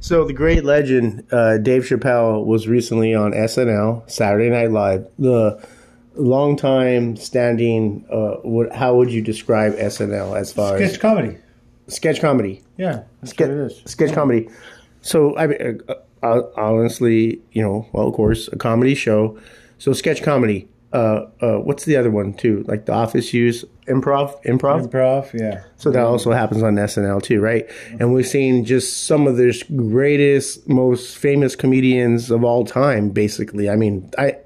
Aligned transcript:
So 0.00 0.24
the 0.24 0.32
great 0.32 0.64
legend 0.64 1.24
uh, 1.30 1.58
Dave 1.58 1.82
Chappelle 1.84 2.44
was 2.44 2.66
recently 2.66 3.14
on 3.14 3.32
SNL 3.32 4.10
Saturday 4.10 4.48
Night 4.48 4.70
Live. 4.70 5.06
The 5.18 5.62
long 6.14 6.56
time 6.56 7.16
standing. 7.16 8.04
Uh, 8.10 8.36
what? 8.42 8.72
How 8.72 8.94
would 8.96 9.10
you 9.12 9.20
describe 9.22 9.74
SNL 9.74 10.36
as 10.38 10.52
far 10.52 10.76
Sketch 10.76 10.82
as 10.82 10.90
sketch 10.94 11.00
comedy. 11.02 11.36
sketch 11.88 12.20
comedy? 12.20 12.62
Yeah, 12.78 13.02
that's 13.20 13.32
Ske- 13.32 13.40
what 13.40 13.50
it 13.50 13.58
is. 13.58 13.82
sketch 13.84 14.12
comedy. 14.14 14.48
So 15.02 15.36
I 15.36 15.46
mean, 15.48 15.80
uh, 15.88 15.94
uh, 16.22 16.42
honestly, 16.56 17.40
you 17.52 17.62
know, 17.62 17.86
well, 17.92 18.08
of 18.08 18.14
course, 18.14 18.48
a 18.48 18.56
comedy 18.56 18.94
show. 18.94 19.38
So 19.78 19.92
sketch 19.92 20.22
comedy. 20.22 20.68
Uh, 20.92 21.26
uh, 21.40 21.58
what's 21.58 21.84
the 21.84 21.96
other 21.96 22.10
one 22.10 22.34
too? 22.34 22.64
Like 22.66 22.86
The 22.86 22.92
Office 22.92 23.32
use 23.32 23.64
improv, 23.86 24.42
improv. 24.44 24.88
Improv, 24.90 25.32
yeah. 25.38 25.62
So 25.76 25.90
that 25.90 26.04
also 26.04 26.32
happens 26.32 26.62
on 26.64 26.74
SNL 26.74 27.22
too, 27.22 27.40
right? 27.40 27.68
And 28.00 28.12
we've 28.12 28.26
seen 28.26 28.64
just 28.64 29.04
some 29.04 29.28
of 29.28 29.36
the 29.36 29.62
greatest, 29.76 30.68
most 30.68 31.16
famous 31.16 31.54
comedians 31.54 32.30
of 32.30 32.42
all 32.42 32.64
time. 32.64 33.10
Basically, 33.10 33.70
I 33.70 33.76
mean, 33.76 34.10
I 34.18 34.38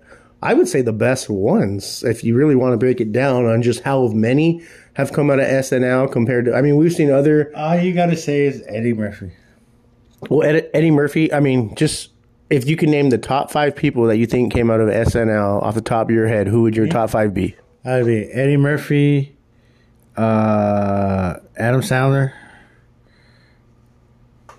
I 0.42 0.52
would 0.52 0.68
say 0.68 0.82
the 0.82 0.92
best 0.92 1.30
ones. 1.30 2.04
If 2.04 2.22
you 2.22 2.36
really 2.36 2.54
want 2.54 2.74
to 2.74 2.76
break 2.76 3.00
it 3.00 3.12
down 3.12 3.46
on 3.46 3.62
just 3.62 3.82
how 3.82 4.08
many 4.08 4.62
have 4.92 5.12
come 5.12 5.30
out 5.30 5.40
of 5.40 5.46
SNL 5.46 6.12
compared 6.12 6.44
to, 6.44 6.54
I 6.54 6.60
mean, 6.60 6.76
we've 6.76 6.92
seen 6.92 7.10
other. 7.10 7.50
All 7.56 7.76
you 7.76 7.94
got 7.94 8.06
to 8.06 8.16
say 8.16 8.44
is 8.44 8.62
Eddie 8.68 8.92
Murphy. 8.92 9.32
Well, 10.28 10.46
Ed, 10.46 10.68
Eddie 10.74 10.90
Murphy. 10.90 11.32
I 11.32 11.40
mean, 11.40 11.74
just 11.74 12.10
if 12.54 12.68
you 12.68 12.76
can 12.76 12.90
name 12.90 13.10
the 13.10 13.18
top 13.18 13.50
five 13.50 13.74
people 13.76 14.04
that 14.06 14.16
you 14.16 14.26
think 14.26 14.52
came 14.52 14.70
out 14.70 14.80
of 14.80 14.88
SNL 14.88 15.62
off 15.62 15.74
the 15.74 15.80
top 15.80 16.08
of 16.08 16.14
your 16.14 16.26
head, 16.28 16.46
who 16.46 16.62
would 16.62 16.76
your 16.76 16.86
top 16.86 17.10
five 17.10 17.34
be? 17.34 17.56
I'd 17.84 18.06
be 18.06 18.24
Eddie 18.32 18.56
Murphy, 18.56 19.36
uh, 20.16 21.34
Adam 21.56 21.80
Sandler. 21.80 22.32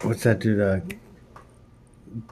What's 0.02 0.24
that 0.24 0.40
dude? 0.40 0.60
Uh, 0.60 0.80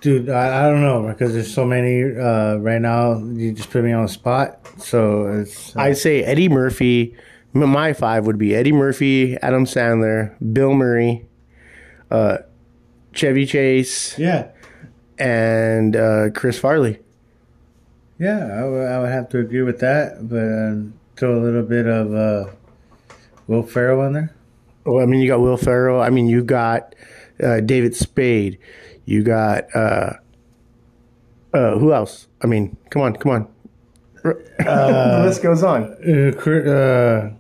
dude, 0.02 0.30
I, 0.30 0.66
I 0.66 0.70
don't 0.70 0.82
know 0.82 1.08
because 1.08 1.34
there's 1.34 1.52
so 1.54 1.66
many 1.66 2.04
uh, 2.04 2.56
right 2.58 2.82
now. 2.82 3.18
You 3.20 3.54
just 3.54 3.70
put 3.72 3.84
me 3.84 3.92
on 3.92 4.04
the 4.04 4.10
spot, 4.10 4.60
so 4.78 5.28
it's. 5.42 5.76
uh, 5.76 5.80
I'd 5.82 5.98
say 5.98 6.24
Eddie 6.24 6.50
Murphy. 6.50 7.16
m- 7.56 7.70
My 7.70 7.94
five 7.94 8.26
would 8.28 8.38
be 8.38 8.54
Eddie 8.56 8.72
Murphy, 8.74 9.38
Adam 9.38 9.66
Sandler, 9.66 10.36
Bill 10.54 10.74
Murray, 10.74 11.26
uh, 12.12 12.40
Chevy 13.14 13.46
Chase, 13.46 14.18
yeah, 14.20 14.50
and 15.24 15.96
uh, 15.96 16.30
Chris 16.32 16.60
Farley. 16.60 17.00
yeah, 18.20 18.60
I 18.62 19.00
would, 19.00 19.10
have 19.10 19.30
to 19.30 19.40
agree 19.40 19.62
with 19.62 19.80
that, 19.80 20.28
but 20.28 20.44
um, 20.44 20.94
throw 21.16 21.40
a 21.40 21.42
little 21.42 21.64
bit 21.64 21.88
of 21.88 22.14
uh, 22.14 22.52
Will 23.48 23.64
Ferrell 23.64 24.02
in 24.04 24.14
there. 24.14 24.36
Well, 24.86 25.02
I 25.02 25.06
mean, 25.06 25.22
you 25.22 25.30
got 25.30 25.40
Will 25.40 25.56
Ferrell. 25.56 26.02
I 26.02 26.10
mean, 26.10 26.28
you 26.28 26.44
got 26.44 26.94
uh, 27.42 27.62
David 27.62 27.96
Spade. 27.96 28.60
You 29.06 29.24
got 29.24 29.74
uh, 29.74 30.14
uh, 31.54 31.78
who 31.78 31.94
else? 31.94 32.28
I 32.42 32.48
mean, 32.48 32.76
come 32.90 33.04
on, 33.04 33.16
come 33.16 33.32
on. 33.32 33.48
the 34.24 35.24
list 35.26 35.42
goes 35.42 35.64
on. 35.64 35.84
uh, 36.06 36.70
uh, 36.70 37.34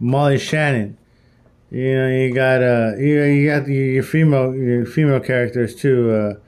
Molly 0.00 0.38
Shannon. 0.38 0.96
You 1.70 1.94
know, 1.94 2.08
you 2.08 2.32
got 2.32 2.62
uh, 2.62 2.92
you 2.96 3.22
you 3.22 3.50
got 3.50 3.68
your, 3.68 3.84
your 3.84 4.02
female 4.02 4.54
your 4.54 4.86
female 4.86 5.20
characters 5.20 5.74
too. 5.74 6.38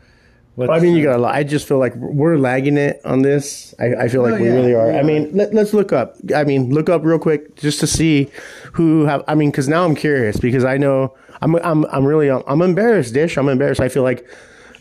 I 0.59 0.81
mean, 0.81 0.97
you 0.97 1.05
got 1.05 1.17
a 1.17 1.23
lot. 1.23 1.35
I 1.35 1.45
just 1.45 1.69
feel 1.69 1.79
like 1.79 1.95
we're 1.97 2.37
lagging 2.37 2.77
it 2.77 3.01
on 3.05 3.23
this. 3.23 3.75
I, 3.79 3.95
I 3.95 4.09
feel 4.09 4.23
like 4.23 4.35
Oh, 4.35 4.39
we 4.41 4.49
yeah, 4.49 4.55
really 4.55 4.75
are. 4.75 4.91
yeah. 4.93 4.99
I 4.99 5.03
mean, 5.03 5.31
let, 5.37 5.55
let's 5.55 5.73
look 5.73 5.93
up. 5.93 6.17
I 6.35 6.45
mean, 6.45 6.71
look 6.75 6.89
up 6.89 7.05
real 7.05 7.19
quick 7.19 7.55
just 7.57 7.81
to 7.81 7.87
see 7.87 8.29
who 8.73 9.05
have. 9.05 9.23
I 9.29 9.35
mean, 9.35 9.51
because 9.51 9.69
now 9.69 9.85
I'm 9.85 9.95
curious 9.95 10.37
because 10.39 10.65
I 10.65 10.77
know 10.77 11.15
I'm 11.43 11.55
I'm 11.57 11.85
I'm 11.87 12.05
really 12.05 12.31
I'm 12.31 12.63
embarrassed. 12.63 13.15
Dish, 13.15 13.37
I'm 13.39 13.49
embarrassed. 13.49 13.81
I 13.81 13.89
feel 13.89 14.03
like. 14.03 14.27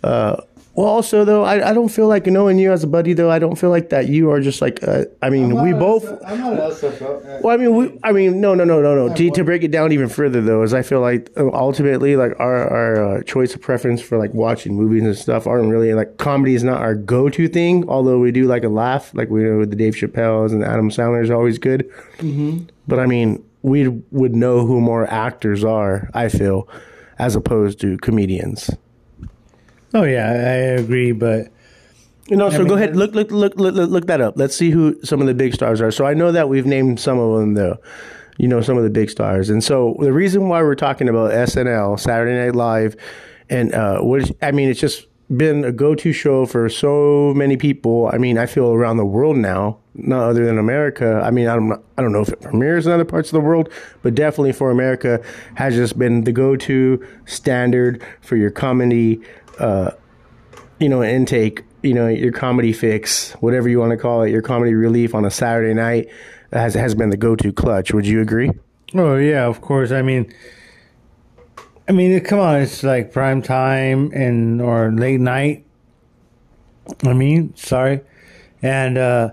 Uh, 0.04 0.38
well, 0.78 0.86
also 0.86 1.26
though, 1.26 1.44
I, 1.44 1.72
I 1.72 1.74
don't 1.74 1.90
feel 1.90 2.08
like 2.08 2.28
knowing 2.28 2.60
you 2.60 2.72
as 2.72 2.84
a 2.84 2.88
buddy 2.88 3.14
though. 3.14 3.32
I 3.32 3.40
don't 3.40 3.56
feel 3.56 3.72
like 3.72 3.90
that 3.90 4.10
you 4.10 4.30
are 4.30 4.40
just 4.40 4.62
like. 4.62 4.88
Uh, 4.88 5.06
I 5.24 5.32
mean, 5.32 5.60
we 5.64 5.74
both. 5.74 6.06
I'm 6.24 6.40
not 6.40 6.54
an 6.54 6.60
SFL. 6.60 7.42
Well, 7.42 7.52
I 7.52 7.58
mean, 7.58 7.76
we, 7.76 8.00
I 8.04 8.12
mean, 8.12 8.40
no, 8.40 8.54
no, 8.54 8.64
no, 8.64 8.80
no, 8.80 9.08
no. 9.08 9.16
To, 9.16 9.32
to 9.32 9.44
break 9.44 9.64
it 9.64 9.72
down 9.72 9.92
even 9.92 10.08
further, 10.08 10.40
though, 10.40 10.62
is 10.62 10.76
I 10.76 10.84
feel 10.84 11.02
like 11.02 11.32
uh, 11.36 11.52
ultimately, 11.52 12.16
like 12.16 12.40
our 12.40 12.70
our 12.70 13.18
uh, 13.18 13.24
choice 13.24 13.56
of 13.56 13.62
preference 13.62 14.04
for 14.04 14.20
like 14.20 14.36
watching 14.36 14.76
movies 14.76 15.02
and 15.02 15.18
stuff 15.18 15.48
aren't 15.48 15.68
really 15.68 15.96
like 15.96 16.18
comedy 16.18 16.54
is 16.54 16.64
not 16.64 16.80
our 16.80 16.94
go 16.94 17.28
to 17.28 17.48
thing. 17.48 17.90
Although 17.90 18.20
we 18.20 18.32
do 18.32 18.46
like 18.46 18.64
a 18.64 18.70
laugh, 18.70 19.12
like 19.16 19.32
we 19.32 19.46
know 19.46 19.58
with 19.58 19.72
the 19.72 19.76
Dave 19.76 19.96
Chappelle's 19.96 20.54
and 20.54 20.64
Adam 20.64 20.92
Sandler 20.92 21.24
is 21.24 21.32
always 21.32 21.58
good. 21.58 21.92
Mm-hmm. 22.18 22.66
But 22.88 23.00
I 23.00 23.08
mean, 23.08 23.44
we 23.64 23.88
would 24.12 24.36
know 24.36 24.64
who 24.64 24.80
more 24.80 25.12
actors 25.12 25.64
are. 25.64 26.12
I 26.14 26.30
feel, 26.30 26.70
as 27.18 27.36
opposed 27.36 27.82
to 27.82 27.98
comedians. 27.98 28.70
Oh 29.98 30.04
yeah, 30.04 30.30
I 30.30 30.78
agree, 30.80 31.12
but 31.12 31.48
You 32.28 32.36
know, 32.36 32.52
so 32.52 32.60
mean, 32.60 32.68
go 32.68 32.76
ahead, 32.76 32.96
look, 32.96 33.16
look, 33.16 33.32
look, 33.32 33.56
look, 33.56 33.74
look, 33.74 33.90
look 33.90 34.06
that 34.06 34.22
up. 34.22 34.36
Let's 34.38 34.56
see 34.56 34.70
who 34.70 34.96
some 35.04 35.22
of 35.22 35.28
the 35.28 35.34
big 35.34 35.56
stars 35.56 35.82
are. 35.82 35.90
So 35.90 36.06
I 36.06 36.14
know 36.14 36.32
that 36.32 36.50
we've 36.50 36.68
named 36.68 37.00
some 37.00 37.18
of 37.18 37.40
them, 37.40 37.56
though. 37.56 37.78
You 38.38 38.48
know, 38.48 38.62
some 38.62 38.78
of 38.78 38.84
the 38.84 38.92
big 38.92 39.10
stars, 39.10 39.50
and 39.50 39.64
so 39.64 39.96
the 40.00 40.14
reason 40.14 40.50
why 40.50 40.62
we're 40.62 40.76
talking 40.76 41.10
about 41.10 41.32
SNL, 41.32 42.00
Saturday 42.00 42.38
Night 42.38 42.54
Live, 42.54 42.96
and 43.50 43.74
uh, 43.74 44.02
what 44.02 44.22
is, 44.22 44.32
I 44.44 44.52
mean, 44.52 44.70
it's 44.70 44.80
just 44.80 45.08
been 45.36 45.66
a 45.66 45.72
go-to 45.72 46.14
show 46.14 46.46
for 46.46 46.70
so 46.70 47.34
many 47.36 47.58
people. 47.58 48.12
I 48.14 48.20
mean, 48.20 48.38
I 48.38 48.46
feel 48.46 48.72
around 48.72 48.98
the 48.98 49.06
world 49.06 49.38
now, 49.38 49.80
not 49.96 50.30
other 50.30 50.46
than 50.46 50.60
America. 50.60 51.20
I 51.26 51.32
mean, 51.32 51.48
I 51.48 51.56
don't, 51.56 51.84
I 51.98 52.02
don't 52.04 52.14
know 52.14 52.22
if 52.22 52.30
it 52.30 52.42
premieres 52.42 52.86
in 52.86 52.94
other 52.94 53.04
parts 53.04 53.30
of 53.30 53.34
the 53.34 53.42
world, 53.42 53.70
but 54.04 54.14
definitely 54.14 54.54
for 54.54 54.70
America, 54.70 55.20
has 55.56 55.74
just 55.74 55.98
been 55.98 56.24
the 56.24 56.32
go-to 56.32 57.06
standard 57.26 58.06
for 58.22 58.36
your 58.38 58.52
comedy. 58.52 59.20
Uh, 59.60 59.92
you 60.80 60.90
know, 60.90 61.04
intake, 61.04 61.64
you 61.82 61.94
know, 61.94 62.08
your 62.08 62.32
comedy 62.32 62.74
fix, 62.74 63.32
whatever 63.34 63.68
you 63.68 63.80
want 63.80 63.92
to 63.92 63.98
call 63.98 64.22
it, 64.22 64.30
your 64.30 64.42
comedy 64.42 64.74
relief 64.74 65.16
on 65.16 65.26
a 65.26 65.32
Saturday 65.32 65.74
night 65.74 66.08
has 66.52 66.74
has 66.76 66.96
been 66.96 67.10
the 67.10 67.18
go 67.18 67.36
to 67.36 67.52
clutch. 67.52 67.94
Would 67.94 68.08
you 68.08 68.22
agree? 68.22 68.52
oh 68.96 69.18
yeah, 69.18 69.46
of 69.46 69.62
course. 69.62 69.92
I 69.92 70.02
mean, 70.02 70.34
I 71.88 71.92
mean, 71.92 72.20
come 72.22 72.40
on, 72.40 72.62
it's 72.62 72.84
like 72.84 73.12
prime 73.12 73.42
time 73.42 74.12
and 74.14 74.62
or 74.62 74.92
late 74.92 75.20
night. 75.20 75.66
I 77.04 77.14
mean, 77.14 77.56
sorry, 77.56 78.02
and 78.62 78.98
uh, 78.98 79.32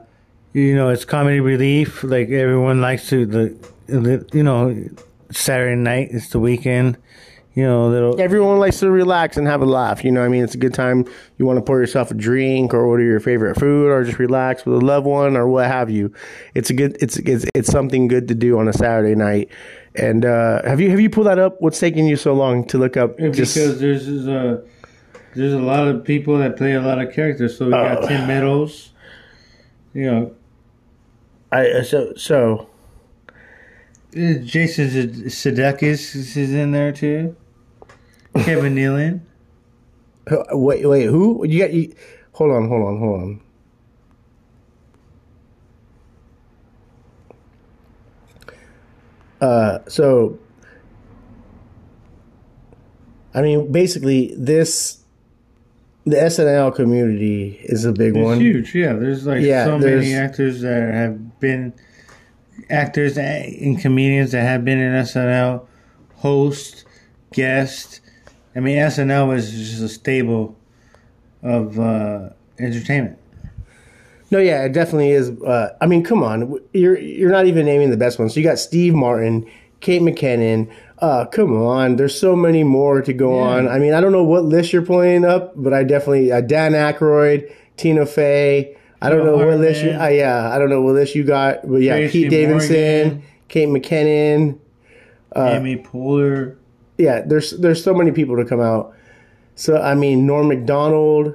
you 0.53 0.75
know, 0.75 0.89
it's 0.89 1.05
comedy 1.05 1.41
relief. 1.41 2.03
Like 2.03 2.31
everyone 2.31 2.81
likes 2.81 3.09
to 3.11 3.27
the, 3.27 4.27
you 4.33 4.43
know, 4.43 4.89
Saturday 5.31 5.77
night. 5.77 6.09
It's 6.11 6.29
the 6.29 6.41
weekend. 6.41 6.97
You 7.55 7.63
know, 7.63 7.89
little. 7.89 8.21
Everyone 8.21 8.59
likes 8.59 8.81
to 8.81 8.91
relax 8.91 9.37
and 9.37 9.47
have 9.47 9.63
a 9.63 9.67
laugh. 9.67 10.03
You 10.05 10.11
know, 10.11 10.21
what 10.21 10.27
I 10.27 10.29
mean, 10.29 10.43
it's 10.43 10.57
a 10.57 10.59
good 10.59 10.75
time. 10.75 11.05
You 11.39 11.47
want 11.47 11.59
to 11.59 11.63
pour 11.63 11.79
yourself 11.79 12.11
a 12.11 12.15
drink 12.15 12.75
or 12.75 12.81
order 12.85 13.05
your 13.05 13.21
favorite 13.21 13.55
food 13.61 13.91
or 13.91 14.03
just 14.03 14.19
relax 14.19 14.67
with 14.67 14.83
a 14.83 14.85
loved 14.85 15.07
one 15.07 15.37
or 15.37 15.47
what 15.47 15.67
have 15.69 15.89
you. 15.89 16.13
It's 16.55 16.71
a 16.71 16.75
good. 16.75 16.97
It's 17.01 17.17
it's 17.19 17.47
it's 17.55 17.71
something 17.71 18.09
good 18.09 18.27
to 18.29 18.35
do 18.35 18.59
on 18.59 18.67
a 18.67 18.73
Saturday 18.73 19.15
night. 19.15 19.51
And 19.95 20.25
uh, 20.25 20.63
have 20.65 20.81
you 20.81 20.91
have 20.91 20.99
you 20.99 21.09
pulled 21.09 21.29
that 21.29 21.39
up? 21.39 21.61
What's 21.61 21.79
taking 21.79 22.07
you 22.09 22.17
so 22.17 22.35
long 22.35 22.67
to 22.67 22.79
look 22.79 22.97
up? 22.97 23.17
Just, 23.19 23.55
because 23.55 23.79
there's 23.79 24.07
there's 24.07 24.27
a 24.27 24.65
there's 25.37 25.53
a 25.53 25.61
lot 25.61 25.87
of 25.87 26.05
people 26.05 26.39
that 26.39 26.57
play 26.57 26.73
a 26.73 26.81
lot 26.83 27.01
of 27.01 27.15
characters. 27.15 27.57
So 27.57 27.67
we 27.67 27.71
got 27.71 28.03
Oh. 28.03 28.09
Tim 28.09 28.27
Meadows. 28.27 28.91
You 29.93 30.11
know, 30.11 30.35
I 31.53 31.71
uh, 31.71 31.83
so 31.85 32.15
so 32.17 32.69
uh, 33.29 34.35
Jason 34.43 34.89
Sudeikis 34.89 36.17
is 36.17 36.37
in 36.37 36.73
there 36.73 36.91
too. 36.91 37.37
Kevin 38.43 38.75
Nealon. 38.75 39.21
Wait 40.53 40.87
wait 40.89 41.07
who 41.07 41.45
you 41.47 41.59
got? 41.61 41.73
You, 41.73 41.95
hold 42.33 42.51
on 42.51 42.69
hold 42.69 42.83
on 42.83 42.99
hold 42.99 43.21
on. 43.23 43.41
Uh, 49.41 49.79
so, 49.89 50.39
I 53.35 53.43
mean, 53.43 53.71
basically, 53.73 54.35
this 54.37 55.01
the 56.07 56.17
SNL 56.17 56.75
community 56.75 57.59
is 57.65 57.85
a 57.85 57.93
big 57.93 58.17
It's 58.17 58.25
one. 58.25 58.39
huge. 58.41 58.75
Yeah, 58.75 58.93
there's 58.95 59.27
like 59.27 59.43
Yeah, 59.43 59.65
so 59.65 59.79
there's- 59.79 60.03
many 60.03 60.15
actors 60.15 60.61
that 60.61 60.93
have 60.93 61.41
been 61.41 61.73
actors 62.71 63.17
and 63.19 63.79
comedians 63.81 64.33
that 64.33 64.43
have 64.43 64.65
been 64.65 64.79
in 64.79 64.93
SNL, 64.93 65.67
host, 66.17 66.85
guest. 67.33 68.01
I 68.57 68.61
mean, 68.61 68.79
SNL 68.79 69.35
is 69.37 69.51
just 69.53 69.83
a 69.83 69.89
stable 69.89 70.57
of 71.43 71.79
uh, 71.79 72.31
entertainment. 72.59 73.19
No, 74.31 74.39
yeah, 74.39 74.65
it 74.65 74.73
definitely 74.73 75.11
is. 75.11 75.31
Uh, 75.31 75.77
I 75.81 75.87
mean, 75.87 76.03
come 76.03 76.23
on, 76.23 76.59
you're 76.73 76.99
you're 76.99 77.31
not 77.31 77.47
even 77.47 77.67
naming 77.67 77.91
the 77.91 77.97
best 77.97 78.19
ones. 78.19 78.35
So 78.35 78.41
you 78.41 78.47
got 78.47 78.59
Steve 78.59 78.95
Martin, 78.95 79.49
Kate 79.81 80.03
McKinnon. 80.03 80.73
Uh, 80.99 81.27
come 81.27 81.55
on, 81.63 81.97
there's 81.97 82.19
so 82.19 82.35
many 82.35 82.65
more 82.65 83.03
to 83.03 83.13
go 83.13 83.37
Yeah. 83.37 83.43
on. 83.59 83.69
I 83.69 83.79
mean, 83.79 83.93
I 83.93 84.01
don't 84.01 84.13
know 84.13 84.25
what 84.25 84.45
list 84.45 84.73
you're 84.73 84.83
pulling 84.87 85.25
up, 85.25 85.53
but 85.57 85.75
I 85.75 85.85
definitely 85.85 86.33
uh, 86.33 86.41
Dan 86.41 86.73
Aykroyd, 86.73 87.53
Tina 87.77 88.07
Fey. 88.07 88.77
I 89.03 89.11
don't 89.11 89.25
know 89.25 89.37
what 89.37 89.59
list 89.59 89.83
you. 89.83 89.91
Hartman. 89.91 90.07
Uh, 90.07 90.11
yeah, 90.11 90.51
I 90.55 90.59
don't 90.59 90.71
know 90.71 90.81
what 90.81 90.95
list 90.95 91.15
you 91.15 91.25
got, 91.25 91.69
but 91.69 91.77
yeah, 91.83 91.97
Tracy 91.97 92.23
Pete 92.23 92.31
Davidson, 92.31 93.03
Morgan. 93.09 93.23
Kate 93.49 93.69
McKinnon. 93.69 94.59
Amy 95.37 95.77
Poehler. 95.77 96.57
Yeah, 96.99 97.23
there's 97.27 97.51
there's 97.53 97.83
so 97.83 97.93
many 97.95 98.13
people 98.13 98.37
to 98.37 98.45
come 98.45 98.61
out. 98.61 98.95
So 99.57 99.81
I 99.81 99.95
mean, 99.95 100.27
Norm 100.27 100.49
Macdonald, 100.49 101.35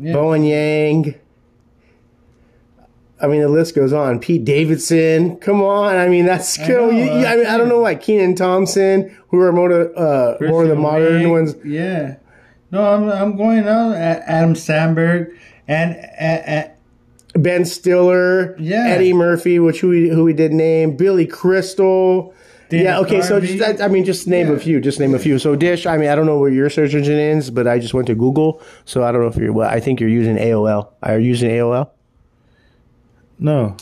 Yeah. 0.00 0.12
Bowen 0.12 0.44
Yang. 0.44 1.14
I 3.20 3.26
mean, 3.26 3.40
the 3.40 3.48
list 3.48 3.74
goes 3.74 3.92
on. 3.92 4.20
Pete 4.20 4.44
Davidson. 4.44 5.36
Come 5.38 5.60
on. 5.60 5.96
I 5.96 6.06
mean, 6.08 6.24
that's 6.24 6.56
cool. 6.56 6.68
know, 6.68 6.90
You- 6.90 7.10
I 7.26 7.36
mean, 7.36 7.46
I 7.46 7.56
don't 7.56 7.68
know, 7.68 7.80
why 7.80 7.96
Kenan 7.96 8.36
Thompson, 8.36 9.10
who 9.30 9.40
are 9.40 9.50
more, 9.52 9.68
to- 9.68 9.92
uh, 9.94 10.36
more 10.42 10.62
of 10.62 10.68
the 10.68 10.76
modern 10.76 11.22
Wade, 11.24 11.30
ones. 11.30 11.56
Yeah. 11.64 12.14
No, 12.70 12.80
I'm 12.84 13.08
I'm 13.10 13.36
going. 13.36 13.66
A- 13.66 14.22
Adam 14.26 14.54
Sandberg 14.54 15.30
and 15.66 15.92
a- 15.96 16.70
Ben 17.34 17.64
Stiller, 17.64 18.56
Yeah. 18.58 18.84
Eddie 18.88 19.12
Murphy, 19.12 19.58
which 19.58 19.80
who 19.80 19.88
we, 19.88 20.08
who 20.10 20.22
we 20.24 20.32
did 20.32 20.52
name, 20.52 20.96
Billy 20.96 21.26
Crystal. 21.26 22.32
Yeah, 22.70 22.98
okay, 23.00 23.22
so 23.22 23.40
just, 23.40 23.58
that, 23.58 23.80
I 23.80 23.88
mean, 23.88 24.04
just 24.04 24.26
name 24.26 24.50
a 24.50 24.58
few. 24.58 24.80
Just 24.80 25.00
name 25.00 25.14
a 25.14 25.18
few. 25.18 25.38
So 25.38 25.56
Dish, 25.56 25.86
I 25.86 25.96
mean, 25.96 26.10
I 26.10 26.14
don't 26.14 26.26
know 26.26 26.38
where 26.38 26.50
your 26.50 26.68
search 26.68 26.94
engine 26.94 27.18
is, 27.18 27.50
but 27.50 27.66
I 27.66 27.78
just 27.78 27.94
went 27.94 28.06
to 28.08 28.14
Google, 28.14 28.60
so 28.84 29.04
I 29.04 29.12
don't 29.12 29.22
know 29.22 29.28
if 29.28 29.36
you're. 29.36 29.52
Well, 29.52 29.68
I 29.68 29.80
think 29.80 30.00
you're 30.00 30.08
using 30.10 30.36
AOL. 30.36 30.92
Are 31.02 31.18
you 31.18 31.28
using 31.28 31.50
AOL? 31.50 31.90
no. 33.38 33.76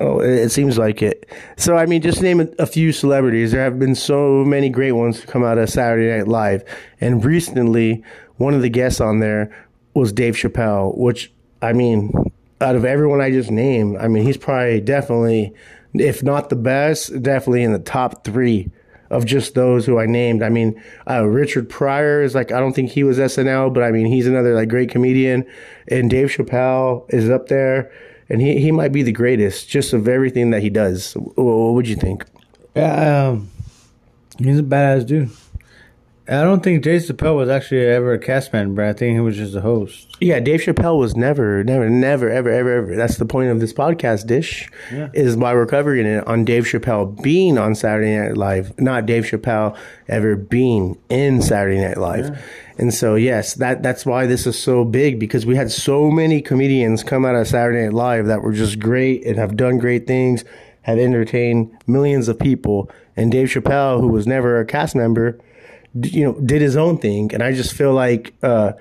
Oh, 0.00 0.20
it, 0.20 0.30
it 0.30 0.52
seems 0.52 0.78
like 0.78 1.02
it. 1.02 1.28
So 1.56 1.76
I 1.76 1.86
mean, 1.86 2.02
just 2.02 2.22
name 2.22 2.40
a, 2.40 2.48
a 2.58 2.66
few 2.66 2.92
celebrities. 2.92 3.52
There 3.52 3.64
have 3.64 3.78
been 3.78 3.94
so 3.94 4.44
many 4.44 4.68
great 4.68 4.92
ones 4.92 5.24
come 5.24 5.42
out 5.42 5.58
of 5.58 5.68
Saturday 5.70 6.16
Night 6.16 6.28
Live, 6.28 6.64
and 7.00 7.24
recently, 7.24 8.04
one 8.36 8.54
of 8.54 8.62
the 8.62 8.68
guests 8.68 9.00
on 9.00 9.20
there 9.20 9.54
was 9.94 10.12
Dave 10.12 10.34
Chappelle. 10.34 10.96
Which 10.96 11.32
I 11.60 11.72
mean, 11.72 12.12
out 12.60 12.76
of 12.76 12.84
everyone 12.84 13.20
I 13.20 13.30
just 13.30 13.50
named, 13.50 13.96
I 13.98 14.08
mean, 14.08 14.24
he's 14.24 14.36
probably 14.36 14.80
definitely, 14.80 15.54
if 15.94 16.22
not 16.22 16.48
the 16.50 16.56
best, 16.56 17.22
definitely 17.22 17.62
in 17.62 17.72
the 17.72 17.78
top 17.78 18.24
three 18.24 18.70
of 19.10 19.26
just 19.26 19.54
those 19.54 19.84
who 19.84 19.98
I 19.98 20.06
named. 20.06 20.42
I 20.42 20.48
mean, 20.48 20.82
uh, 21.08 21.26
Richard 21.26 21.68
Pryor 21.68 22.22
is 22.22 22.34
like 22.34 22.50
I 22.50 22.58
don't 22.60 22.72
think 22.72 22.90
he 22.90 23.04
was 23.04 23.18
SNL, 23.18 23.72
but 23.74 23.82
I 23.82 23.90
mean 23.90 24.06
he's 24.06 24.26
another 24.26 24.54
like 24.54 24.68
great 24.68 24.90
comedian, 24.90 25.44
and 25.88 26.08
Dave 26.08 26.28
Chappelle 26.28 27.04
is 27.12 27.28
up 27.28 27.48
there, 27.48 27.92
and 28.30 28.40
he 28.40 28.58
he 28.60 28.72
might 28.72 28.92
be 28.92 29.02
the 29.02 29.12
greatest 29.12 29.68
just 29.68 29.92
of 29.92 30.08
everything 30.08 30.50
that 30.50 30.62
he 30.62 30.70
does. 30.70 31.12
Wh- 31.12 31.36
What 31.38 31.74
would 31.74 31.88
you 31.88 31.96
think? 31.96 32.24
Yeah, 32.74 33.28
um, 33.28 33.50
he's 34.38 34.58
a 34.58 34.62
badass 34.62 35.06
dude. 35.06 35.30
I 36.40 36.44
don't 36.44 36.62
think 36.62 36.82
Jay 36.82 36.96
Chappelle 36.96 37.36
was 37.36 37.48
actually 37.50 37.84
ever 37.84 38.14
a 38.14 38.18
cast 38.18 38.52
member. 38.52 38.82
I 38.82 38.92
think 38.92 39.14
he 39.14 39.20
was 39.20 39.36
just 39.36 39.54
a 39.54 39.60
host. 39.60 40.16
Yeah, 40.20 40.40
Dave 40.40 40.60
Chappelle 40.60 40.98
was 40.98 41.14
never, 41.14 41.62
never, 41.62 41.90
never, 41.90 42.30
ever, 42.30 42.48
ever, 42.48 42.70
ever. 42.78 42.96
That's 42.96 43.18
the 43.18 43.26
point 43.26 43.50
of 43.50 43.60
this 43.60 43.72
podcast, 43.72 44.26
Dish, 44.26 44.70
Yeah. 44.92 45.10
is 45.12 45.36
why 45.36 45.52
we're 45.52 45.66
covering 45.66 46.06
it 46.06 46.26
on 46.26 46.44
Dave 46.44 46.64
Chappelle 46.64 47.20
being 47.22 47.58
on 47.58 47.74
Saturday 47.74 48.16
Night 48.16 48.36
Live, 48.36 48.72
not 48.80 49.04
Dave 49.04 49.24
Chappelle 49.24 49.76
ever 50.08 50.34
being 50.36 50.96
in 51.10 51.42
Saturday 51.42 51.80
Night 51.80 51.98
Live. 51.98 52.38
And 52.78 52.94
so, 52.94 53.14
yes, 53.14 53.54
that 53.54 53.82
that's 53.82 54.06
why 54.06 54.26
this 54.26 54.46
is 54.46 54.58
so 54.58 54.84
big 54.84 55.18
because 55.20 55.44
we 55.44 55.56
had 55.56 55.70
so 55.70 56.10
many 56.10 56.40
comedians 56.40 57.02
come 57.02 57.24
out 57.26 57.34
of 57.34 57.46
Saturday 57.46 57.84
Night 57.84 57.92
Live 57.92 58.26
that 58.26 58.42
were 58.42 58.52
just 58.52 58.78
great 58.78 59.26
and 59.26 59.36
have 59.36 59.56
done 59.56 59.76
great 59.76 60.06
things, 60.06 60.44
have 60.82 60.98
entertained 60.98 61.70
millions 61.86 62.28
of 62.28 62.38
people. 62.38 62.90
And 63.16 63.30
Dave 63.30 63.48
Chappelle, 63.48 64.00
who 64.00 64.08
was 64.08 64.26
never 64.26 64.58
a 64.58 64.64
cast 64.64 64.94
member, 64.96 65.38
you 65.94 66.24
know, 66.24 66.32
did 66.40 66.62
his 66.62 66.76
own 66.76 66.98
thing. 66.98 67.32
And 67.34 67.42
I 67.42 67.52
just 67.52 67.72
feel 67.74 67.92
like, 67.92 68.34
uh, 68.42 68.72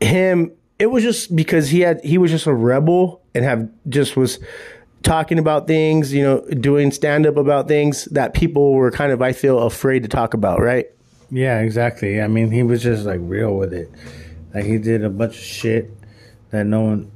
him 0.00 0.52
it 0.78 0.86
was 0.86 1.02
just 1.02 1.34
because 1.34 1.70
he 1.70 1.80
had 1.80 2.04
he 2.04 2.18
was 2.18 2.30
just 2.30 2.46
a 2.46 2.52
rebel 2.52 3.22
and 3.34 3.44
have 3.44 3.68
just 3.88 4.16
was 4.16 4.38
talking 5.02 5.38
about 5.38 5.66
things 5.66 6.12
you 6.12 6.22
know 6.22 6.40
doing 6.60 6.90
stand 6.90 7.26
up 7.26 7.36
about 7.36 7.68
things 7.68 8.04
that 8.06 8.34
people 8.34 8.72
were 8.74 8.90
kind 8.90 9.12
of 9.12 9.22
i 9.22 9.32
feel 9.32 9.60
afraid 9.60 10.02
to 10.02 10.08
talk 10.08 10.34
about 10.34 10.60
right 10.60 10.86
Yeah, 11.30 11.60
exactly. 11.60 12.20
I 12.20 12.28
mean, 12.28 12.50
he 12.50 12.62
was 12.62 12.82
just 12.82 13.04
like 13.06 13.18
real 13.20 13.56
with 13.56 13.72
it. 13.72 13.90
Like 14.54 14.64
he 14.64 14.78
did 14.78 15.02
a 15.02 15.10
bunch 15.10 15.36
of 15.36 15.42
shit 15.42 15.90
that 16.50 16.64
no 16.64 16.82
one 16.82 17.10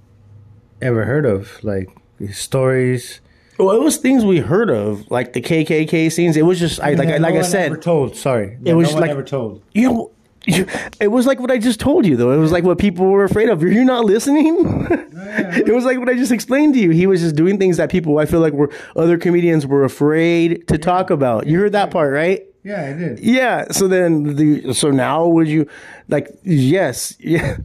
ever 0.83 1.05
heard 1.05 1.25
of, 1.25 1.62
like 1.62 1.89
stories. 2.33 3.21
Well 3.59 3.71
it 3.77 3.81
was 3.83 3.97
things 3.97 4.25
we 4.25 4.39
heard 4.39 4.71
of 4.71 5.11
like 5.11 5.33
the 5.33 5.41
kkk 5.41 6.11
scenes 6.13 6.37
it 6.37 6.43
was 6.43 6.59
just 6.59 6.81
i 6.81 6.93
like, 6.95 7.09
I 7.09 7.19
No 7.19 7.29
like 7.29 7.35
i 7.35 7.43
said 7.43 7.67
ever 7.67 7.77
told. 7.77 8.17
Sorry, 8.17 8.59
It 8.65 8.75
was 8.75 8.95
no 8.95 9.01
like- 9.01 9.11
ever 9.11 9.23
told. 9.25 9.63
you 9.73 9.89
know 9.89 10.11
you, 10.47 10.67
it 10.99 11.09
was 11.09 11.27
like 11.27 11.41
what 11.41 11.51
I 11.51 11.59
just 11.59 11.79
told 11.79 12.07
you, 12.07 12.17
though. 12.17 12.31
It 12.33 12.39
was 12.39 12.53
like 12.53 12.65
what 12.65 12.79
people 12.79 13.05
were 13.07 13.25
afraid 13.25 13.51
of. 13.51 13.61
You're, 13.61 13.73
you 13.73 13.85
not 13.85 14.07
listening? 14.07 14.57
it 14.91 15.75
was 15.75 15.85
like 15.85 15.99
what 15.99 16.09
I 16.09 16.15
just 16.15 16.33
explained 16.33 16.73
to 16.75 16.81
you. 16.81 16.89
He 16.91 17.07
was 17.07 17.21
just 17.21 17.37
doing 17.37 17.59
things 17.59 17.77
that 17.77 17.91
people 17.91 18.19
I 18.19 18.25
feel 18.25 18.41
like 18.41 18.55
were 18.55 18.71
other 18.97 19.19
comedians 19.19 19.67
were 19.67 19.85
afraid 19.85 20.67
to 20.69 20.79
talk 20.79 21.11
about. 21.11 21.47
You 21.49 21.59
heard 21.59 21.73
that 21.73 21.91
part, 21.91 22.15
right? 22.15 22.47
Yeah, 22.65 22.83
I 22.83 22.93
did. 22.95 23.19
Yeah. 23.19 23.71
So 23.73 23.89
then 23.89 24.37
the 24.37 24.73
so 24.73 24.91
now 24.91 25.27
would 25.27 25.49
you 25.49 25.69
like 26.09 26.29
yes 26.45 27.15
yeah. 27.19 27.59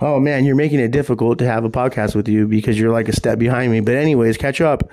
Oh 0.00 0.20
man, 0.20 0.44
you're 0.44 0.56
making 0.56 0.80
it 0.80 0.90
difficult 0.90 1.38
to 1.38 1.46
have 1.46 1.64
a 1.64 1.70
podcast 1.70 2.14
with 2.14 2.28
you 2.28 2.46
because 2.46 2.78
you're 2.78 2.92
like 2.92 3.08
a 3.08 3.16
step 3.16 3.38
behind 3.38 3.72
me. 3.72 3.80
But 3.80 3.94
anyways, 3.94 4.36
catch 4.36 4.60
up. 4.60 4.90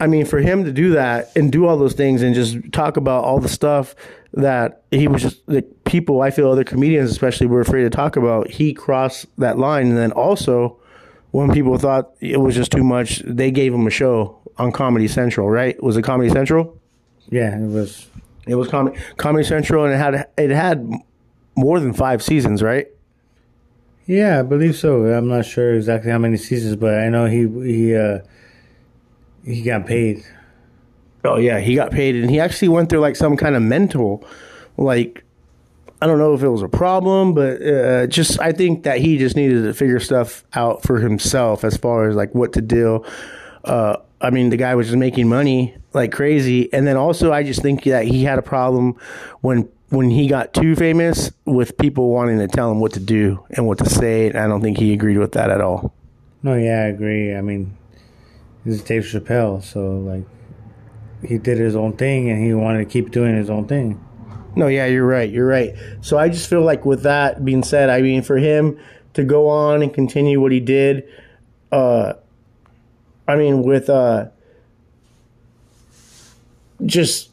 I 0.00 0.06
mean, 0.06 0.26
for 0.26 0.38
him 0.38 0.64
to 0.64 0.72
do 0.72 0.90
that 0.90 1.32
and 1.34 1.50
do 1.50 1.66
all 1.66 1.76
those 1.76 1.94
things 1.94 2.22
and 2.22 2.34
just 2.34 2.56
talk 2.72 2.96
about 2.96 3.24
all 3.24 3.40
the 3.40 3.48
stuff 3.48 3.96
that 4.34 4.82
he 4.90 5.08
was 5.08 5.22
just 5.22 5.40
like 5.48 5.66
people 5.84 6.20
I 6.20 6.30
feel 6.30 6.50
other 6.50 6.62
comedians 6.64 7.10
especially 7.10 7.46
were 7.46 7.60
afraid 7.60 7.82
to 7.82 7.90
talk 7.90 8.16
about, 8.16 8.48
he 8.50 8.74
crossed 8.74 9.26
that 9.38 9.58
line. 9.58 9.88
And 9.88 9.96
then 9.96 10.12
also 10.12 10.78
when 11.30 11.50
people 11.52 11.76
thought 11.78 12.10
it 12.20 12.40
was 12.40 12.54
just 12.54 12.70
too 12.70 12.84
much, 12.84 13.22
they 13.24 13.50
gave 13.50 13.74
him 13.74 13.86
a 13.86 13.90
show 13.90 14.38
on 14.56 14.72
Comedy 14.72 15.08
Central, 15.08 15.50
right? 15.50 15.80
Was 15.82 15.96
it 15.96 16.02
Comedy 16.02 16.30
Central? 16.30 16.78
Yeah, 17.30 17.58
it 17.58 17.68
was. 17.68 18.06
It 18.46 18.54
was 18.54 18.68
Comedy 18.68 18.98
Comedy 19.18 19.44
Central, 19.44 19.84
and 19.84 19.92
it 19.92 19.98
had 19.98 20.28
it 20.38 20.50
had 20.50 20.90
more 21.54 21.80
than 21.80 21.92
five 21.92 22.22
seasons, 22.22 22.62
right? 22.62 22.86
Yeah, 24.08 24.40
I 24.40 24.42
believe 24.42 24.74
so. 24.74 25.04
I'm 25.04 25.28
not 25.28 25.44
sure 25.44 25.74
exactly 25.74 26.10
how 26.10 26.16
many 26.16 26.38
seasons, 26.38 26.76
but 26.76 26.94
I 26.94 27.10
know 27.10 27.26
he 27.26 27.46
he 27.46 27.94
uh 27.94 28.20
he 29.44 29.60
got 29.62 29.86
paid. 29.86 30.24
Oh 31.24 31.36
yeah, 31.36 31.60
he 31.60 31.74
got 31.74 31.90
paid, 31.90 32.16
and 32.16 32.30
he 32.30 32.40
actually 32.40 32.68
went 32.68 32.88
through 32.88 33.00
like 33.00 33.16
some 33.16 33.36
kind 33.36 33.54
of 33.54 33.60
mental, 33.60 34.24
like 34.78 35.24
I 36.00 36.06
don't 36.06 36.18
know 36.18 36.32
if 36.32 36.42
it 36.42 36.48
was 36.48 36.62
a 36.62 36.68
problem, 36.68 37.34
but 37.34 37.60
uh, 37.60 38.06
just 38.06 38.40
I 38.40 38.52
think 38.52 38.84
that 38.84 38.98
he 38.98 39.18
just 39.18 39.36
needed 39.36 39.64
to 39.64 39.74
figure 39.74 40.00
stuff 40.00 40.42
out 40.54 40.82
for 40.82 41.00
himself 41.00 41.62
as 41.62 41.76
far 41.76 42.08
as 42.08 42.16
like 42.16 42.34
what 42.34 42.54
to 42.54 42.62
do. 42.62 43.04
Uh, 43.62 43.98
I 44.22 44.30
mean, 44.30 44.48
the 44.48 44.56
guy 44.56 44.74
was 44.74 44.86
just 44.86 44.96
making 44.96 45.28
money 45.28 45.76
like 45.92 46.12
crazy, 46.12 46.72
and 46.72 46.86
then 46.86 46.96
also 46.96 47.30
I 47.30 47.42
just 47.42 47.60
think 47.60 47.84
that 47.84 48.06
he 48.06 48.24
had 48.24 48.38
a 48.38 48.42
problem 48.42 48.96
when 49.42 49.68
when 49.90 50.10
he 50.10 50.28
got 50.28 50.52
too 50.52 50.76
famous 50.76 51.32
with 51.44 51.76
people 51.78 52.10
wanting 52.10 52.38
to 52.38 52.48
tell 52.48 52.70
him 52.70 52.80
what 52.80 52.92
to 52.92 53.00
do 53.00 53.44
and 53.50 53.66
what 53.66 53.78
to 53.78 53.88
say. 53.88 54.28
And 54.28 54.38
I 54.38 54.46
don't 54.46 54.60
think 54.60 54.78
he 54.78 54.92
agreed 54.92 55.18
with 55.18 55.32
that 55.32 55.50
at 55.50 55.60
all. 55.60 55.94
No, 56.42 56.54
yeah, 56.54 56.82
I 56.82 56.86
agree. 56.86 57.34
I 57.34 57.40
mean, 57.40 57.76
this 58.64 58.76
is 58.76 58.82
Dave 58.82 59.02
Chappelle, 59.02 59.62
so 59.62 59.98
like 59.98 60.24
he 61.26 61.38
did 61.38 61.58
his 61.58 61.74
own 61.74 61.96
thing 61.96 62.30
and 62.30 62.44
he 62.44 62.54
wanted 62.54 62.78
to 62.78 62.84
keep 62.84 63.10
doing 63.10 63.34
his 63.36 63.50
own 63.50 63.66
thing. 63.66 64.04
No, 64.54 64.66
yeah, 64.66 64.86
you're 64.86 65.06
right. 65.06 65.30
You're 65.30 65.46
right. 65.46 65.74
So 66.00 66.18
I 66.18 66.28
just 66.28 66.48
feel 66.48 66.62
like 66.62 66.84
with 66.84 67.02
that 67.02 67.44
being 67.44 67.62
said, 67.62 67.90
I 67.90 68.02
mean, 68.02 68.22
for 68.22 68.36
him 68.36 68.78
to 69.14 69.24
go 69.24 69.48
on 69.48 69.82
and 69.82 69.92
continue 69.92 70.40
what 70.40 70.52
he 70.52 70.60
did, 70.60 71.08
uh, 71.72 72.14
I 73.26 73.36
mean, 73.36 73.62
with 73.62 73.90
uh, 73.90 74.28
just 76.84 77.30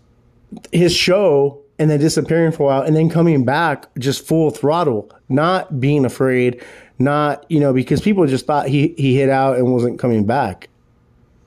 his 0.72 0.94
show 0.96 1.65
and 1.78 1.90
then 1.90 2.00
disappearing 2.00 2.52
for 2.52 2.64
a 2.64 2.66
while 2.68 2.82
and 2.82 2.96
then 2.96 3.10
coming 3.10 3.44
back 3.44 3.94
just 3.98 4.26
full 4.26 4.50
throttle, 4.50 5.10
not 5.30 5.80
being 5.80 6.06
afraid, 6.06 6.64
not, 7.00 7.46
you 7.50 7.60
know, 7.60 7.74
because 7.74 8.02
people 8.02 8.26
just 8.26 8.46
thought 8.46 8.68
he, 8.68 8.94
he 8.98 9.16
hit 9.16 9.30
out 9.30 9.58
and 9.58 9.74
wasn't 9.74 10.00
coming 10.00 10.26
back. 10.26 10.70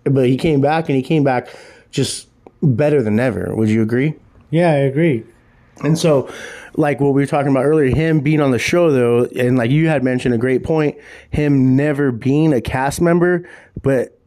But 0.05 0.27
he 0.27 0.37
came 0.37 0.61
back 0.61 0.89
and 0.89 0.97
he 0.97 1.03
came 1.03 1.25
back 1.25 1.49
just 1.91 2.29
better 2.63 3.03
than 3.03 3.19
ever. 3.19 3.55
Would 3.55 3.69
you 3.69 3.83
agree? 3.83 4.15
Yeah, 4.51 4.71
I 4.71 4.77
agree. 4.77 5.25
And 5.83 5.99
so, 5.99 6.31
like 6.75 7.01
what 7.01 7.15
we 7.15 7.23
were 7.23 7.27
talking 7.27 7.51
about 7.51 7.65
earlier, 7.65 7.95
him 7.95 8.21
being 8.21 8.41
on 8.41 8.51
the 8.51 8.59
show 8.59 8.91
though, 8.91 9.25
and 9.37 9.57
like 9.57 9.71
you 9.71 9.89
had 9.89 10.03
mentioned 10.05 10.35
a 10.35 10.39
great 10.39 10.63
point, 10.65 10.97
him 11.31 11.77
never 11.77 12.13
being 12.13 12.53
a 12.53 12.61
cast 12.61 13.01
member, 13.01 13.49
but 13.83 14.19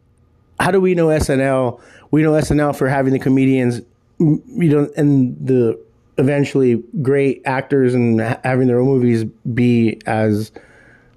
how 0.60 0.72
do 0.72 0.79
we 0.79 0.96
know 0.96 1.08
SNL? 1.08 1.81
We 2.12 2.24
know 2.24 2.31
SNL 2.31 2.75
for 2.75 2.88
having 2.88 3.13
the 3.13 3.20
comedians, 3.20 3.81
you 4.20 4.41
know, 4.70 4.89
and 4.96 5.36
the 5.46 5.79
eventually 6.17 6.83
great 7.01 7.41
actors 7.45 7.93
and 7.93 8.19
having 8.43 8.67
their 8.67 8.79
own 8.79 8.87
movies 8.87 9.23
be 9.53 10.01
as 10.05 10.51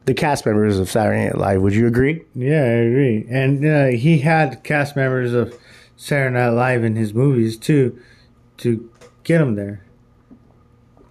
the 0.07 0.15
cast 0.15 0.45
members 0.47 0.79
of 0.79 0.91
Saturday 0.91 1.25
Night 1.25 1.39
Live. 1.39 1.63
Would 1.63 1.75
you 1.75 1.87
agree? 1.87 2.23
Yeah, 2.35 2.63
I 2.63 2.85
agree. 2.89 3.27
And 3.31 3.65
uh, 3.65 3.87
he 3.97 4.19
had 4.19 4.63
cast 4.65 4.97
members 4.97 5.33
of 5.33 5.59
Saturday 5.97 6.35
Night 6.35 6.51
Live 6.51 6.85
in 6.85 6.97
his 6.97 7.15
movies 7.15 7.57
too, 7.57 7.99
to 8.59 8.91
get 9.25 9.41
him 9.41 9.55
there. 9.55 9.85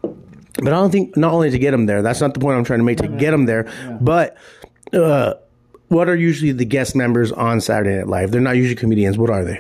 But 0.02 0.68
I 0.68 0.78
don't 0.78 0.92
think 0.92 1.18
not 1.18 1.34
only 1.34 1.50
to 1.50 1.58
get 1.58 1.72
them 1.72 1.88
there. 1.88 2.02
That's 2.02 2.22
not 2.22 2.34
the 2.34 2.40
point 2.40 2.58
I'm 2.58 2.64
trying 2.64 2.80
to 2.80 2.86
make. 2.86 3.00
To 3.00 3.08
get 3.08 3.32
them 3.32 3.46
there, 3.46 3.72
but 4.00 4.38
uh, 4.94 5.34
what 5.88 6.08
are 6.08 6.16
usually 6.16 6.52
the 6.52 6.66
guest 6.66 6.96
members 6.96 7.32
on 7.32 7.60
Saturday 7.60 7.98
Night 7.98 8.08
Live? 8.08 8.32
They're 8.32 8.42
not 8.42 8.56
usually 8.56 8.76
comedians. 8.76 9.18
What 9.18 9.32
are 9.32 9.44
they? 9.44 9.60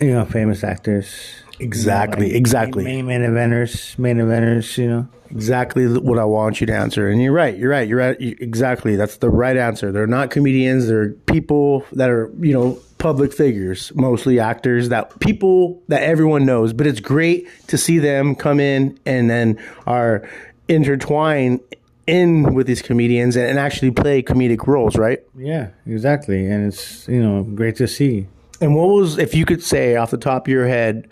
You 0.00 0.12
know, 0.12 0.24
famous 0.26 0.62
actors. 0.64 1.42
Exactly, 1.62 2.26
Like, 2.26 2.34
exactly. 2.36 2.84
Main, 2.84 3.06
main 3.06 3.20
eventers, 3.22 3.98
main 3.98 4.16
eventers, 4.18 4.76
you 4.78 4.88
know. 4.88 5.08
exactly 5.30 5.86
what 5.98 6.18
I 6.18 6.24
want 6.24 6.60
you 6.60 6.66
to 6.66 6.74
answer. 6.74 7.08
And 7.08 7.22
you're 7.22 7.32
right. 7.32 7.56
You're 7.56 7.70
right. 7.70 7.88
You're 7.88 7.98
right. 7.98 8.20
you- 8.20 8.36
Exactly. 8.40 8.96
That's 8.96 9.16
the 9.18 9.30
right 9.30 9.56
answer. 9.56 9.92
They're 9.92 10.06
not 10.06 10.30
comedians. 10.30 10.88
They're 10.88 11.10
people 11.26 11.84
that 11.92 12.10
are, 12.10 12.30
you 12.40 12.52
know, 12.52 12.78
public 12.98 13.32
figures, 13.32 13.90
mostly 13.94 14.38
actors 14.38 14.90
that 14.90 15.18
people 15.20 15.82
that 15.88 16.02
everyone 16.02 16.44
knows. 16.46 16.72
But 16.72 16.86
it's 16.86 17.00
great 17.00 17.48
to 17.68 17.76
see 17.78 17.98
them 17.98 18.34
come 18.34 18.60
in 18.60 18.98
and 19.06 19.28
then 19.30 19.58
are 19.86 20.28
intertwined 20.68 21.60
in 22.06 22.54
with 22.54 22.66
these 22.66 22.82
comedians 22.82 23.36
and, 23.36 23.46
and 23.46 23.58
actually 23.58 23.90
play 23.90 24.22
comedic 24.22 24.66
roles, 24.66 24.96
right? 24.96 25.20
Yeah, 25.36 25.68
exactly. 25.86 26.46
And 26.46 26.66
it's, 26.66 27.06
you 27.08 27.22
know, 27.22 27.42
great 27.44 27.76
to 27.76 27.86
see. 27.88 28.26
And 28.60 28.74
what 28.76 28.88
was, 28.88 29.18
if 29.18 29.34
you 29.34 29.44
could 29.44 29.62
say 29.62 29.96
off 29.96 30.10
the 30.10 30.18
top 30.18 30.46
of 30.46 30.52
your 30.52 30.66
head, 30.68 31.08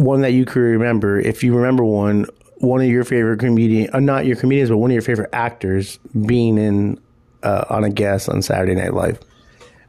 one 0.00 0.22
that 0.22 0.32
you 0.32 0.44
could 0.44 0.60
remember, 0.60 1.18
if 1.18 1.44
you 1.44 1.54
remember 1.54 1.84
one, 1.84 2.26
one 2.58 2.80
of 2.80 2.88
your 2.88 3.04
favorite 3.04 3.38
comedian, 3.38 3.90
uh, 3.92 4.00
not 4.00 4.26
your 4.26 4.36
comedians, 4.36 4.70
but 4.70 4.78
one 4.78 4.90
of 4.90 4.94
your 4.94 5.02
favorite 5.02 5.30
actors 5.32 5.98
being 6.26 6.58
in 6.58 7.00
uh, 7.42 7.64
on 7.68 7.84
a 7.84 7.90
guest 7.90 8.28
on 8.28 8.42
Saturday 8.42 8.74
Night 8.74 8.94
Live. 8.94 9.18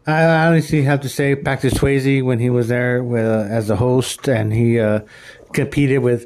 I 0.07 0.47
honestly 0.47 0.81
have 0.83 1.01
to 1.01 1.09
say, 1.09 1.35
Patrick 1.35 1.73
Swayze 1.73 2.23
when 2.23 2.39
he 2.39 2.49
was 2.49 2.69
there 2.69 3.03
with, 3.03 3.25
uh, 3.25 3.47
as 3.49 3.69
a 3.69 3.75
host, 3.75 4.27
and 4.27 4.51
he 4.51 4.79
uh, 4.79 5.01
competed 5.53 5.99
with 5.99 6.25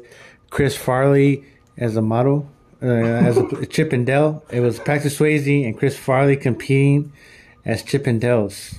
Chris 0.50 0.76
Farley 0.76 1.44
as 1.76 1.96
a 1.96 2.02
model, 2.02 2.48
uh, 2.82 2.86
as 2.86 3.36
a 3.36 3.66
Chip 3.70 3.92
and 3.92 4.06
Dale. 4.06 4.42
It 4.50 4.60
was 4.60 4.78
Patrick 4.78 5.12
Swayze 5.12 5.66
and 5.66 5.78
Chris 5.78 5.96
Farley 5.96 6.36
competing 6.36 7.12
as 7.64 7.82
Chip 7.82 8.06
and 8.06 8.20
Dale's. 8.20 8.74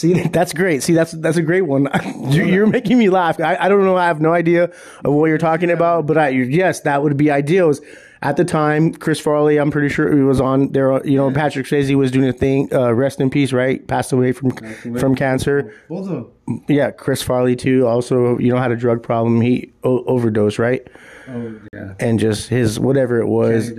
See, 0.00 0.14
that's 0.32 0.52
great. 0.54 0.82
See, 0.82 0.94
that's 0.94 1.12
that's 1.12 1.36
a 1.36 1.42
great 1.42 1.62
one. 1.62 1.88
You're, 2.30 2.46
you're 2.46 2.66
making 2.66 2.98
me 2.98 3.10
laugh. 3.10 3.38
I, 3.40 3.56
I 3.56 3.68
don't 3.68 3.84
know. 3.84 3.96
I 3.96 4.06
have 4.06 4.20
no 4.20 4.32
idea 4.32 4.64
of 5.04 5.12
what 5.12 5.26
you're 5.26 5.36
talking 5.38 5.70
about, 5.70 6.06
but 6.06 6.16
I, 6.16 6.28
yes, 6.30 6.80
that 6.80 7.02
would 7.02 7.16
be 7.16 7.30
ideal. 7.30 7.68
Is 7.70 7.80
at 8.22 8.36
the 8.36 8.44
time, 8.44 8.92
Chris 8.94 9.18
Farley, 9.20 9.58
I'm 9.58 9.70
pretty 9.70 9.88
sure 9.88 10.14
he 10.14 10.22
was 10.22 10.40
on 10.40 10.72
there. 10.72 11.04
You 11.06 11.16
know, 11.16 11.30
Patrick 11.32 11.66
Swayze 11.66 11.94
was 11.96 12.10
doing 12.10 12.28
a 12.28 12.32
thing. 12.32 12.68
Uh, 12.72 12.92
rest 12.92 13.20
in 13.20 13.28
peace, 13.30 13.52
right? 13.52 13.86
Passed 13.86 14.12
away 14.12 14.32
from 14.32 14.52
from 14.98 15.14
cancer. 15.14 15.74
Both 15.88 16.08
of 16.08 16.30
them. 16.46 16.64
Yeah, 16.68 16.90
Chris 16.92 17.22
Farley 17.22 17.56
too. 17.56 17.86
Also, 17.86 18.38
you 18.38 18.50
know, 18.52 18.58
had 18.58 18.70
a 18.72 18.76
drug 18.76 19.02
problem. 19.02 19.40
He 19.42 19.72
o- 19.84 20.04
overdosed, 20.04 20.58
right? 20.58 20.86
Oh, 21.28 21.60
yeah. 21.74 21.94
And 22.00 22.18
just 22.18 22.48
his 22.48 22.78
whatever 22.80 23.20
it 23.20 23.26
was. 23.26 23.70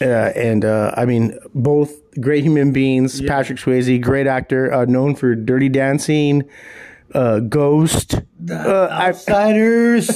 Uh, 0.00 0.32
and 0.34 0.64
uh, 0.64 0.92
I 0.96 1.04
mean, 1.04 1.38
both 1.54 1.92
great 2.20 2.42
human 2.42 2.72
beings. 2.72 3.20
Patrick 3.20 3.58
Swayze, 3.58 4.00
great 4.00 4.26
actor, 4.26 4.72
uh, 4.72 4.84
known 4.86 5.14
for 5.14 5.34
Dirty 5.34 5.68
Dancing, 5.68 6.44
uh, 7.14 7.40
Ghost, 7.40 8.14
uh, 8.50 8.54
I- 8.90 9.08
Outsiders. 9.08 10.06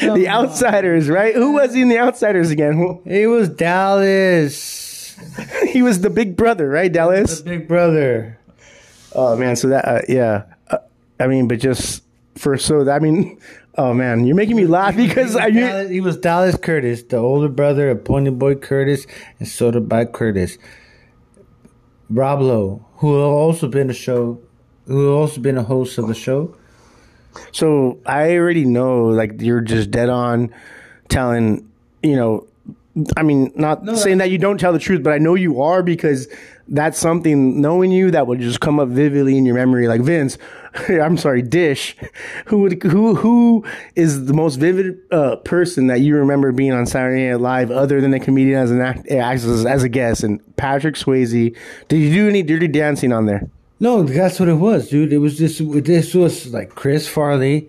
The 0.00 0.26
Outsiders, 0.28 1.08
right? 1.08 1.34
Who 1.34 1.52
was 1.54 1.74
he 1.74 1.82
in 1.82 1.88
The 1.88 1.98
Outsiders 1.98 2.50
again? 2.50 2.74
Who- 2.74 3.02
it 3.04 3.26
was 3.26 3.48
Dallas. 3.48 5.16
he 5.72 5.82
was 5.82 6.00
the 6.02 6.10
big 6.10 6.36
brother, 6.36 6.68
right, 6.68 6.92
Dallas? 6.92 7.40
The 7.40 7.50
Big 7.50 7.68
brother. 7.68 8.38
Oh 9.12 9.34
man, 9.36 9.56
so 9.56 9.68
that 9.68 9.84
uh, 9.86 10.02
yeah, 10.08 10.44
uh, 10.70 10.78
I 11.18 11.26
mean, 11.26 11.48
but 11.48 11.58
just 11.58 12.02
for 12.36 12.56
so 12.56 12.84
that 12.84 12.96
I 12.96 12.98
mean, 12.98 13.38
oh 13.78 13.94
man, 13.94 14.26
you're 14.26 14.36
making 14.36 14.56
me 14.56 14.66
laugh 14.66 14.96
because 14.96 15.36
I. 15.36 15.50
Dallas, 15.50 15.90
he 15.90 16.00
was 16.00 16.16
Dallas 16.16 16.56
Curtis, 16.56 17.02
the 17.02 17.16
older 17.16 17.48
brother 17.48 17.90
of 17.90 18.04
Pony 18.04 18.30
Boy 18.30 18.54
Curtis 18.54 19.06
and 19.38 19.48
Sodapop 19.48 20.12
Curtis. 20.12 20.58
Rob 22.08 22.40
Lowe, 22.40 22.84
who 22.96 23.20
also 23.20 23.68
been 23.68 23.90
a 23.90 23.94
show, 23.94 24.40
who 24.86 25.12
also 25.12 25.40
been 25.40 25.58
a 25.58 25.64
host 25.64 25.98
of 25.98 26.06
the 26.06 26.14
show. 26.14 26.54
So 27.52 27.98
I 28.06 28.36
already 28.36 28.64
know, 28.64 29.06
like 29.06 29.40
you're 29.40 29.60
just 29.60 29.90
dead 29.90 30.08
on 30.08 30.54
telling, 31.08 31.68
you 32.02 32.16
know, 32.16 32.46
I 33.16 33.22
mean, 33.22 33.52
not 33.56 33.86
saying 33.98 34.18
that 34.18 34.30
you 34.30 34.38
don't 34.38 34.58
tell 34.58 34.72
the 34.72 34.78
truth, 34.78 35.02
but 35.02 35.12
I 35.12 35.18
know 35.18 35.34
you 35.34 35.60
are 35.60 35.82
because 35.82 36.28
that's 36.68 36.98
something 36.98 37.60
knowing 37.60 37.92
you 37.92 38.10
that 38.12 38.26
would 38.26 38.40
just 38.40 38.60
come 38.60 38.80
up 38.80 38.88
vividly 38.88 39.36
in 39.36 39.44
your 39.44 39.54
memory. 39.54 39.86
Like 39.86 40.00
Vince, 40.00 40.38
I'm 40.88 41.16
sorry, 41.16 41.42
Dish, 41.42 41.96
who 42.46 42.58
would 42.60 42.82
who 42.82 43.14
who 43.14 43.64
is 43.94 44.26
the 44.26 44.34
most 44.34 44.56
vivid 44.56 44.98
uh, 45.10 45.36
person 45.36 45.86
that 45.88 46.00
you 46.00 46.16
remember 46.16 46.52
being 46.52 46.72
on 46.72 46.86
Saturday 46.86 47.28
Night 47.28 47.40
Live, 47.40 47.70
other 47.70 48.00
than 48.00 48.12
a 48.14 48.20
comedian 48.20 48.60
as 48.60 48.70
an 48.70 48.80
act, 48.80 49.06
as, 49.08 49.64
as 49.64 49.82
a 49.82 49.88
guest? 49.88 50.22
And 50.22 50.40
Patrick 50.56 50.96
Swayze, 50.96 51.56
did 51.88 51.96
you 51.96 52.12
do 52.12 52.28
any 52.28 52.42
Dirty 52.42 52.68
Dancing 52.68 53.12
on 53.12 53.26
there? 53.26 53.48
No, 53.78 54.02
that's 54.02 54.40
what 54.40 54.48
it 54.48 54.54
was, 54.54 54.88
dude. 54.88 55.12
It 55.12 55.18
was 55.18 55.36
just 55.36 55.60
this 55.84 56.14
was 56.14 56.52
like 56.52 56.70
Chris 56.70 57.06
Farley 57.06 57.68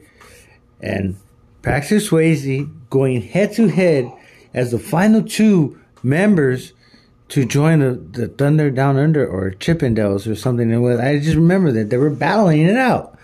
and 0.81 1.17
Patrick 1.61 2.01
Swayze 2.01 2.69
going 2.89 3.21
head 3.21 3.53
to 3.53 3.67
head 3.67 4.11
as 4.53 4.71
the 4.71 4.79
final 4.79 5.21
two 5.21 5.79
members 6.03 6.73
to 7.29 7.45
join 7.45 7.79
the, 7.79 7.91
the 7.91 8.27
Thunder 8.27 8.71
Down 8.71 8.97
Under 8.97 9.27
or 9.27 9.51
Chippendales 9.51 10.29
or 10.29 10.35
something. 10.35 10.71
It 10.71 10.77
was, 10.77 10.99
I 10.99 11.19
just 11.19 11.35
remember 11.35 11.71
that 11.73 11.89
they 11.89 11.97
were 11.97 12.09
battling 12.09 12.61
it 12.61 12.77
out. 12.77 13.17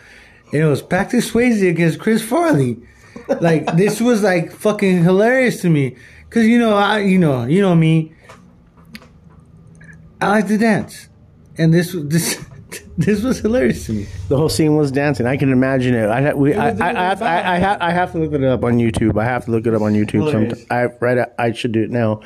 And 0.51 0.61
it 0.61 0.65
was 0.65 0.81
Patrick 0.81 1.23
Swayze 1.23 1.67
against 1.67 1.99
Chris 1.99 2.21
Farley. 2.23 2.77
Like 3.41 3.65
this 3.77 4.01
was 4.01 4.23
like 4.23 4.51
fucking 4.51 5.03
hilarious 5.03 5.61
to 5.61 5.69
me, 5.69 5.95
cause 6.29 6.43
you 6.43 6.59
know 6.59 6.75
I 6.75 6.99
you 6.99 7.17
know 7.17 7.45
you 7.45 7.61
know 7.61 7.75
me. 7.75 8.13
I 10.21 10.29
like 10.29 10.47
to 10.47 10.57
dance, 10.57 11.09
and 11.57 11.73
this 11.73 11.95
this 12.03 12.43
this 12.97 13.23
was 13.23 13.39
hilarious 13.39 13.85
to 13.87 13.93
me. 13.93 14.07
The 14.29 14.37
whole 14.37 14.49
scene 14.49 14.75
was 14.75 14.91
dancing. 14.91 15.25
I 15.25 15.37
can 15.37 15.51
imagine 15.51 15.95
it. 15.95 16.09
I 16.09 16.21
ha- 16.21 16.33
we, 16.33 16.53
it 16.53 16.57
I, 16.57 16.71
was 16.71 16.81
I, 16.81 16.93
have, 16.93 17.21
a 17.21 17.25
I. 17.25 17.55
I, 17.55 17.57
have, 17.57 17.81
I 17.81 17.91
have 17.91 18.11
to 18.11 18.19
look 18.19 18.33
it 18.33 18.43
up 18.43 18.63
on 18.63 18.73
YouTube. 18.73 19.19
I 19.19 19.25
have 19.25 19.45
to 19.45 19.51
look 19.51 19.65
it 19.65 19.73
up 19.73 19.81
on 19.81 19.93
YouTube. 19.93 20.31
Sometime. 20.31 20.65
I 20.69 20.85
right. 21.03 21.27
I 21.39 21.51
should 21.51 21.71
do 21.71 21.83
it 21.83 21.89
now. 21.89 22.21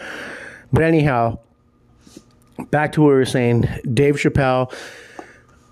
But 0.73 0.83
anyhow, 0.83 1.39
back 2.69 2.91
to 2.93 3.01
what 3.01 3.07
we 3.07 3.13
were 3.13 3.25
saying. 3.25 3.67
Dave 3.93 4.15
Chappelle, 4.15 4.73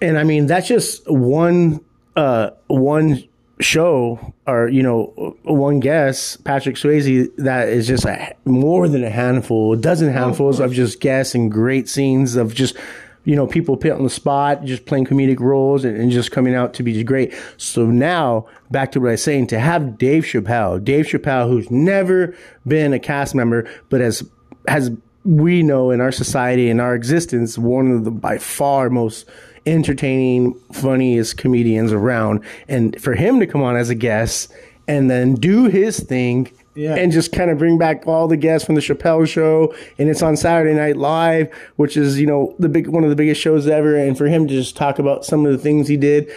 and 0.02 0.18
I 0.18 0.24
mean 0.24 0.48
that's 0.48 0.68
just 0.68 1.10
one 1.10 1.84
uh 2.16 2.52
one 2.68 3.24
show 3.60 4.34
or 4.48 4.68
you 4.68 4.84
know 4.84 5.38
one 5.44 5.80
guest 5.80 6.44
patrick 6.44 6.76
swayze 6.76 7.34
that 7.38 7.70
is 7.70 7.88
just 7.88 8.04
a, 8.04 8.36
more 8.44 8.90
than 8.90 9.04
a 9.04 9.10
handful 9.10 9.74
a 9.74 9.78
dozen 9.78 10.12
handfuls 10.12 10.60
of 10.60 10.74
just 10.74 11.00
guests 11.00 11.34
and 11.34 11.52
great 11.52 11.88
scenes 11.88 12.36
of 12.36 12.54
just 12.54 12.76
you 13.24 13.34
know 13.34 13.48
people 13.48 13.78
put 13.78 13.92
on 13.92 14.04
the 14.04 14.10
spot 14.10 14.66
just 14.66 14.86
playing 14.86 15.06
comedic 15.06 15.40
roles 15.40 15.86
and, 15.86 15.96
and 15.96 16.12
just 16.12 16.32
coming 16.32 16.54
out 16.54 16.74
to 16.74 16.84
be 16.84 17.02
great 17.02 17.34
so 17.56 17.86
now 17.86 18.46
back 18.72 18.92
to 18.92 19.00
what 19.00 19.08
i 19.08 19.12
was 19.12 19.24
saying 19.24 19.48
to 19.48 19.58
have 19.58 19.98
dave 19.98 20.26
chappelle 20.26 20.84
dave 20.84 21.06
chappelle 21.06 21.48
who's 21.48 21.72
never 21.72 22.36
been 22.68 22.92
a 22.92 23.00
cast 23.00 23.34
member 23.34 23.66
but 23.90 24.02
has 24.02 24.30
has 24.68 24.92
we 25.26 25.64
know 25.64 25.90
in 25.92 26.00
our 26.02 26.12
society 26.12 26.70
in 26.70 26.80
our 26.80 26.94
existence 26.96 27.58
one 27.58 27.92
of 27.92 28.06
the 28.06 28.12
by 28.12 28.38
far 28.38 28.90
most 28.90 29.28
entertaining 29.66 30.54
funniest 30.72 31.38
comedians 31.38 31.92
around. 31.92 32.44
And 32.68 33.02
for 33.02 33.16
him 33.16 33.40
to 33.40 33.48
come 33.48 33.64
on 33.64 33.76
as 33.76 33.90
a 33.90 33.96
guest 33.96 34.54
and 34.88 35.10
then 35.10 35.34
do 35.34 35.66
his 35.66 36.00
thing 36.00 36.52
Yeah. 36.76 36.94
and 36.94 37.12
just 37.12 37.32
kind 37.32 37.50
of 37.50 37.58
bring 37.58 37.80
back 37.80 38.06
all 38.06 38.28
the 38.28 38.38
guests 38.38 38.64
from 38.68 38.76
the 38.76 38.82
Chappelle 38.82 39.28
show 39.28 39.74
and 39.98 40.08
it's 40.08 40.22
on 40.22 40.38
Saturday 40.38 40.76
Night 40.76 40.98
Live 40.98 41.52
which 41.78 41.98
is 41.98 42.20
you 42.20 42.28
know 42.28 42.54
the 42.60 42.70
big 42.70 42.88
one 42.88 43.04
of 43.04 43.10
the 43.10 43.16
biggest 43.16 43.42
shows 43.42 43.66
ever 43.68 43.96
and 43.96 44.16
for 44.16 44.28
him 44.28 44.48
to 44.48 44.54
just 44.54 44.78
talk 44.78 45.00
about 45.00 45.26
some 45.26 45.44
of 45.48 45.52
the 45.52 45.58
things 45.58 45.88
he 45.88 45.98
did 45.98 46.32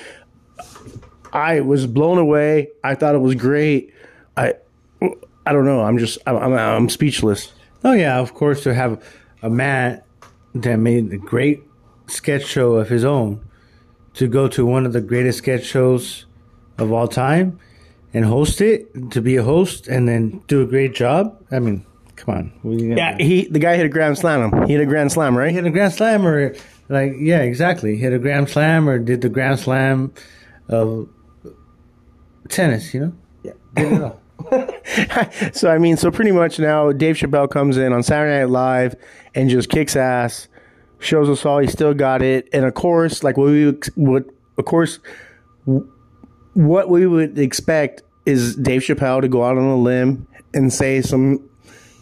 I 1.31 1.61
was 1.61 1.87
blown 1.87 2.17
away. 2.17 2.69
I 2.83 2.95
thought 2.95 3.15
it 3.15 3.19
was 3.19 3.35
great. 3.35 3.93
I 4.39 4.55
I 5.47 5.53
don't 5.53 5.67
know. 5.67 5.83
I'm 5.83 5.99
just 5.99 6.17
I'm, 6.27 6.37
I'm, 6.37 6.53
I'm 6.55 6.89
speechless 6.89 7.53
Oh 7.85 7.93
yeah, 7.93 8.19
of 8.19 8.35
course 8.35 8.63
to 8.65 8.75
have 8.75 9.03
a 9.43 9.51
man 9.51 10.03
that 10.55 10.77
made 10.79 11.13
a 11.13 11.19
great 11.19 11.63
sketch 12.07 12.45
show 12.47 12.77
of 12.77 12.89
his 12.89 13.05
own 13.05 13.45
to 14.15 14.27
go 14.27 14.49
to 14.49 14.65
one 14.67 14.85
of 14.87 14.93
the 14.93 15.01
greatest 15.01 15.39
sketch 15.39 15.65
shows 15.65 16.27
of 16.79 16.91
all 16.93 17.07
time 17.07 17.59
and 18.15 18.25
host 18.25 18.61
it 18.61 19.11
to 19.13 19.21
be 19.21 19.37
a 19.37 19.43
host 19.43 19.87
and 19.87 20.09
then 20.09 20.43
do 20.49 20.63
a 20.63 20.67
great 20.67 20.95
job. 20.95 21.41
I 21.53 21.59
mean, 21.61 21.85
come 22.17 22.35
on. 22.35 22.53
What 22.63 22.73
are 22.73 22.75
you 22.83 22.89
gonna 22.89 22.97
Yeah, 23.01 23.17
do? 23.19 23.25
he 23.25 23.47
the 23.49 23.59
guy 23.59 23.77
hit 23.77 23.87
a 23.87 23.91
grand 23.91 24.19
slam. 24.19 24.67
He 24.67 24.73
hit 24.73 24.81
a 24.83 24.87
grand 24.87 25.13
slam, 25.13 25.37
right? 25.37 25.53
hit 25.53 25.65
a 25.67 25.71
grand 25.71 25.93
slam 25.93 26.27
or 26.27 26.55
like 26.89 27.13
yeah, 27.19 27.41
exactly. 27.43 27.97
Hit 27.97 28.13
a 28.13 28.19
grand 28.19 28.49
slam 28.49 28.89
or 28.89 28.99
did 28.99 29.21
the 29.21 29.29
grand 29.29 29.61
slam 29.61 30.13
of 30.69 31.09
tennis, 32.49 32.93
you 32.95 33.01
know? 33.01 33.13
Yeah. 33.43 33.53
Did 33.77 33.93
it 33.93 34.03
all. 34.03 34.21
so 35.53 35.71
I 35.71 35.79
mean, 35.79 35.97
so 35.97 36.11
pretty 36.11 36.33
much 36.33 36.59
now 36.59 36.93
Dave 36.93 37.17
Chappelle 37.17 37.51
comes 37.51 37.77
in 37.77 37.93
on 37.93 38.03
Saturday 38.03 38.39
Night 38.39 38.51
Live 38.51 38.95
and 39.35 39.51
just 39.51 39.69
kicks 39.69 39.97
ass, 39.97 40.49
shows 40.99 41.29
us 41.29 41.45
all 41.45 41.59
he 41.59 41.67
still 41.67 41.95
got 41.95 42.23
it, 42.23 42.49
and 42.53 42.65
of 42.65 42.75
course, 42.75 43.25
like 43.25 43.37
what 43.37 43.47
we 43.47 43.75
would, 43.97 44.33
of 44.57 44.65
course, 44.65 45.01
what 46.55 46.89
we 46.89 47.07
would 47.07 47.39
expect 47.39 48.03
is 48.27 48.57
Dave 48.57 48.83
Chappelle 48.83 49.21
to 49.21 49.29
go 49.29 49.45
out 49.45 49.57
on 49.57 49.65
a 49.65 49.77
limb 49.77 50.27
and 50.55 50.73
say 50.73 51.03
some 51.03 51.49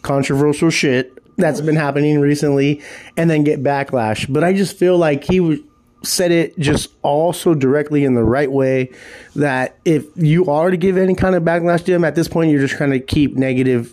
controversial 0.03 0.71
shit 0.71 1.13
that's 1.37 1.61
been 1.61 1.77
happening 1.77 2.21
recently, 2.21 2.83
and 3.17 3.29
then 3.29 3.45
get 3.45 3.63
backlash. 3.63 4.31
But 4.33 4.45
I 4.45 4.53
just 4.53 4.77
feel 4.77 4.97
like 4.97 5.25
he 5.25 5.41
was 5.41 5.59
said 6.07 6.33
it 6.33 6.59
just 6.59 6.91
also 7.03 7.55
directly 7.55 8.05
in 8.05 8.15
the 8.15 8.25
right 8.25 8.51
way 8.51 8.91
that 9.35 9.79
if 9.85 10.05
you 10.17 10.47
are 10.47 10.71
to 10.71 10.77
give 10.77 10.97
any 10.97 11.15
kind 11.15 11.35
of 11.35 11.43
backlash 11.43 11.85
to 11.85 11.93
him 11.93 12.05
at 12.05 12.15
this 12.15 12.29
point, 12.29 12.51
you're 12.51 12.61
just 12.61 12.77
trying 12.77 12.91
to 12.91 13.01
keep 13.01 13.37
negative 13.37 13.93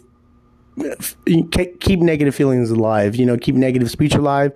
keep 1.79 2.00
negative 2.00 2.34
feelings 2.34 2.72
alive, 2.72 3.15
you 3.15 3.25
know, 3.25 3.38
keep 3.38 3.53
negative 3.53 3.91
speech 3.91 4.15
alive 4.15 4.51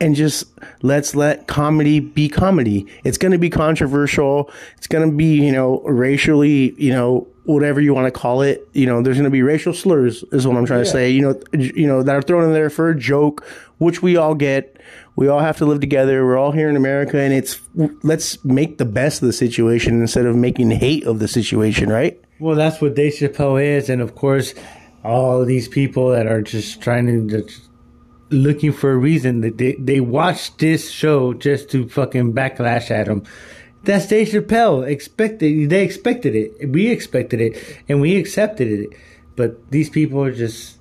and 0.00 0.14
just 0.14 0.46
let's 0.82 1.14
let 1.14 1.46
comedy 1.46 2.00
be 2.00 2.28
comedy. 2.28 2.86
It's 3.04 3.18
going 3.18 3.32
to 3.32 3.38
be 3.38 3.50
controversial. 3.50 4.50
It's 4.78 4.86
going 4.86 5.08
to 5.08 5.16
be, 5.16 5.34
you 5.34 5.52
know, 5.52 5.80
racially, 5.82 6.74
you 6.82 6.92
know, 6.92 7.28
whatever 7.44 7.80
you 7.80 7.94
want 7.94 8.06
to 8.06 8.10
call 8.10 8.42
it. 8.42 8.66
You 8.72 8.86
know, 8.86 9.02
there's 9.02 9.16
going 9.16 9.24
to 9.24 9.30
be 9.30 9.42
racial 9.42 9.74
slurs 9.74 10.24
is 10.32 10.46
what 10.46 10.56
I'm 10.56 10.66
trying 10.66 10.80
yeah. 10.80 10.84
to 10.84 10.90
say, 10.90 11.10
you 11.10 11.22
know, 11.22 11.40
you 11.52 11.86
know, 11.86 12.02
that 12.02 12.16
are 12.16 12.22
thrown 12.22 12.44
in 12.44 12.52
there 12.52 12.70
for 12.70 12.90
a 12.90 12.98
joke, 12.98 13.44
which 13.78 14.02
we 14.02 14.16
all 14.16 14.34
get. 14.34 14.76
We 15.20 15.28
all 15.28 15.40
have 15.40 15.58
to 15.58 15.66
live 15.66 15.80
together. 15.80 16.24
We're 16.24 16.38
all 16.38 16.50
here 16.50 16.70
in 16.70 16.76
America 16.76 17.20
and 17.20 17.34
it's 17.34 17.60
let's 18.02 18.42
make 18.42 18.78
the 18.78 18.86
best 18.86 19.20
of 19.20 19.26
the 19.26 19.34
situation 19.34 20.00
instead 20.00 20.24
of 20.24 20.34
making 20.34 20.70
hate 20.70 21.04
of 21.04 21.18
the 21.18 21.28
situation, 21.28 21.90
right? 21.90 22.18
Well, 22.38 22.56
that's 22.56 22.80
what 22.80 22.94
Dave 22.94 23.12
Chappelle 23.12 23.62
is 23.62 23.90
and 23.90 24.00
of 24.00 24.14
course 24.14 24.54
all 25.04 25.44
these 25.44 25.68
people 25.68 26.08
that 26.12 26.26
are 26.26 26.40
just 26.40 26.80
trying 26.80 27.06
to 27.06 27.42
just 27.42 27.68
looking 28.30 28.72
for 28.72 28.92
a 28.92 28.96
reason 28.96 29.42
that 29.42 29.58
they, 29.58 29.74
they 29.74 30.00
watched 30.00 30.56
this 30.56 30.90
show 30.90 31.34
just 31.34 31.70
to 31.72 31.86
fucking 31.86 32.32
backlash 32.32 32.90
at 32.90 33.06
him. 33.06 33.22
That's 33.82 34.06
Dave 34.06 34.28
Chappelle. 34.28 34.88
Expected 34.88 35.68
they 35.68 35.84
expected 35.84 36.34
it. 36.34 36.70
We 36.70 36.88
expected 36.88 37.42
it 37.42 37.62
and 37.90 38.00
we 38.00 38.16
accepted 38.16 38.68
it. 38.68 38.88
But 39.36 39.70
these 39.70 39.90
people 39.90 40.24
are 40.24 40.32
just 40.32 40.78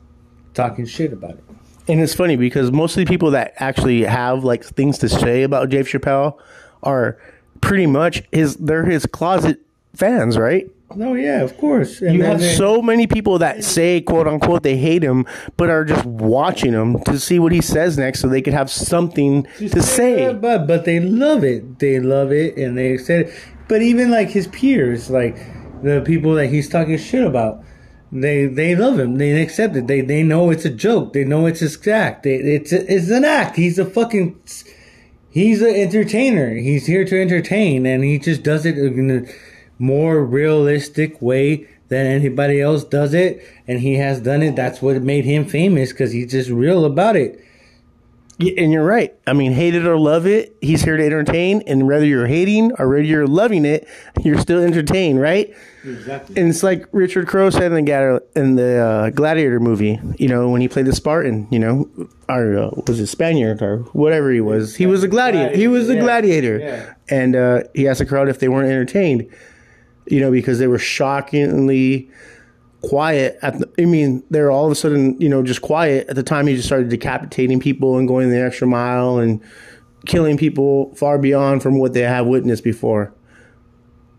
talking 0.53 0.85
shit 0.85 1.11
about 1.11 1.31
it. 1.31 1.43
And 1.89 1.99
it's 1.99 2.13
funny 2.13 2.35
because 2.35 2.71
most 2.71 2.95
of 2.95 3.05
the 3.05 3.09
people 3.09 3.31
that 3.31 3.53
actually 3.57 4.03
have 4.03 4.43
like 4.43 4.63
things 4.63 4.99
to 4.99 5.09
say 5.09 5.41
about 5.43 5.69
Dave 5.69 5.87
Chappelle 5.87 6.37
are 6.83 7.17
pretty 7.61 7.87
much 7.87 8.23
his 8.31 8.55
they're 8.57 8.85
his 8.85 9.05
closet 9.05 9.59
fans, 9.95 10.37
right? 10.37 10.69
Oh 10.91 11.13
yeah, 11.13 11.41
of 11.41 11.57
course. 11.57 12.01
And 12.01 12.15
you 12.15 12.23
have 12.23 12.39
they, 12.39 12.55
so 12.55 12.81
many 12.81 13.07
people 13.07 13.39
that 13.39 13.63
say 13.63 14.01
quote 14.01 14.27
unquote 14.27 14.63
they 14.63 14.77
hate 14.77 15.03
him, 15.03 15.25
but 15.57 15.69
are 15.69 15.83
just 15.83 16.05
watching 16.05 16.73
him 16.73 17.01
to 17.03 17.19
see 17.19 17.39
what 17.39 17.51
he 17.51 17.61
says 17.61 17.97
next, 17.97 18.19
so 18.19 18.27
they 18.27 18.41
could 18.41 18.53
have 18.53 18.69
something 18.69 19.43
to 19.57 19.81
say. 19.81 20.33
But 20.33 20.67
but 20.67 20.85
they 20.85 20.99
love 20.99 21.43
it. 21.43 21.79
They 21.79 21.99
love 21.99 22.31
it, 22.31 22.57
and 22.57 22.77
they 22.77 22.97
said. 22.97 23.33
But 23.67 23.81
even 23.83 24.09
like 24.09 24.29
his 24.29 24.47
peers, 24.47 25.09
like 25.11 25.37
the 25.83 26.01
people 26.05 26.33
that 26.35 26.47
he's 26.47 26.69
talking 26.69 26.97
shit 26.97 27.23
about, 27.23 27.63
they 28.11 28.45
they 28.47 28.75
love 28.75 28.99
him. 28.99 29.17
They 29.17 29.41
accept 29.41 29.75
it. 29.75 29.87
They 29.87 30.01
they 30.01 30.23
know 30.23 30.49
it's 30.49 30.65
a 30.65 30.69
joke. 30.69 31.13
They 31.13 31.23
know 31.23 31.45
it's 31.45 31.59
his 31.59 31.87
act. 31.87 32.23
They, 32.23 32.35
it's 32.35 32.71
it's 32.71 33.09
an 33.09 33.25
act. 33.25 33.55
He's 33.55 33.77
a 33.77 33.85
fucking. 33.85 34.39
He's 35.31 35.61
an 35.61 35.75
entertainer. 35.75 36.55
He's 36.55 36.87
here 36.87 37.05
to 37.05 37.21
entertain, 37.21 37.85
and 37.85 38.03
he 38.03 38.17
just 38.17 38.41
does 38.41 38.65
it 38.65 38.77
in 38.79 39.11
a 39.11 39.31
more 39.77 40.25
realistic 40.25 41.21
way 41.21 41.67
than 41.89 42.07
anybody 42.07 42.59
else 42.59 42.83
does 42.83 43.13
it, 43.13 43.43
and 43.67 43.79
he 43.79 43.95
has 43.95 44.21
done 44.21 44.41
it. 44.41 44.55
That's 44.55 44.81
what 44.81 45.01
made 45.03 45.25
him 45.25 45.45
famous 45.45 45.91
because 45.91 46.11
he's 46.11 46.31
just 46.31 46.49
real 46.49 46.85
about 46.85 47.15
it. 47.15 47.43
And 48.39 48.71
you're 48.71 48.85
right. 48.85 49.13
I 49.27 49.33
mean, 49.33 49.51
hate 49.51 49.75
it 49.75 49.85
or 49.85 49.99
love 49.99 50.25
it, 50.25 50.55
he's 50.61 50.81
here 50.81 50.95
to 50.95 51.05
entertain. 51.05 51.61
And 51.67 51.87
whether 51.87 52.05
you're 52.05 52.27
hating 52.27 52.71
or 52.79 52.87
whether 52.87 53.01
you're 53.01 53.27
loving 53.27 53.65
it, 53.65 53.85
you're 54.23 54.39
still 54.39 54.63
entertained, 54.63 55.19
right? 55.19 55.53
Exactly. 55.83 56.39
And 56.39 56.49
it's 56.49 56.63
like 56.63 56.85
Richard 56.93 57.27
Crowe 57.27 57.49
said 57.49 57.73
in 57.73 57.83
the, 57.83 58.23
in 58.37 58.55
the 58.55 58.77
uh, 58.77 59.09
Gladiator 59.09 59.59
movie, 59.59 59.99
you 60.17 60.29
know, 60.29 60.49
when 60.49 60.61
he 60.61 60.69
played 60.69 60.85
the 60.85 60.95
Spartan, 60.95 61.49
you 61.51 61.59
know, 61.59 61.89
or 62.29 62.57
uh, 62.57 62.69
was 62.87 63.01
it 63.01 63.07
Spaniard 63.07 63.61
or 63.61 63.79
whatever 63.91 64.31
he 64.31 64.39
was. 64.39 64.75
He 64.77 64.85
was 64.85 65.03
a 65.03 65.09
gladiator. 65.09 65.57
He 65.57 65.67
was 65.67 65.89
a 65.89 65.99
gladiator. 65.99 66.59
Yeah. 66.59 66.93
And 67.09 67.35
uh, 67.35 67.63
he 67.73 67.89
asked 67.89 67.99
the 67.99 68.05
crowd 68.05 68.29
if 68.29 68.39
they 68.39 68.47
weren't 68.47 68.69
entertained 68.69 69.29
you 70.09 70.19
know, 70.19 70.31
because 70.31 70.59
they 70.59 70.67
were 70.67 70.79
shockingly 70.79 72.09
quiet 72.81 73.37
at 73.41 73.59
the, 73.59 73.69
I 73.77 73.85
mean, 73.85 74.23
they're 74.29 74.51
all 74.51 74.65
of 74.65 74.71
a 74.71 74.75
sudden, 74.75 75.19
you 75.19 75.29
know, 75.29 75.43
just 75.43 75.61
quiet 75.61 76.07
at 76.07 76.15
the 76.15 76.23
time 76.23 76.47
he 76.47 76.55
just 76.55 76.67
started 76.67 76.89
decapitating 76.89 77.59
people 77.59 77.97
and 77.97 78.07
going 78.07 78.29
the 78.29 78.41
extra 78.41 78.67
mile 78.67 79.17
and 79.17 79.41
killing 80.05 80.37
people 80.37 80.93
far 80.95 81.17
beyond 81.17 81.61
from 81.61 81.77
what 81.77 81.93
they 81.93 82.01
have 82.01 82.25
witnessed 82.25 82.63
before. 82.63 83.13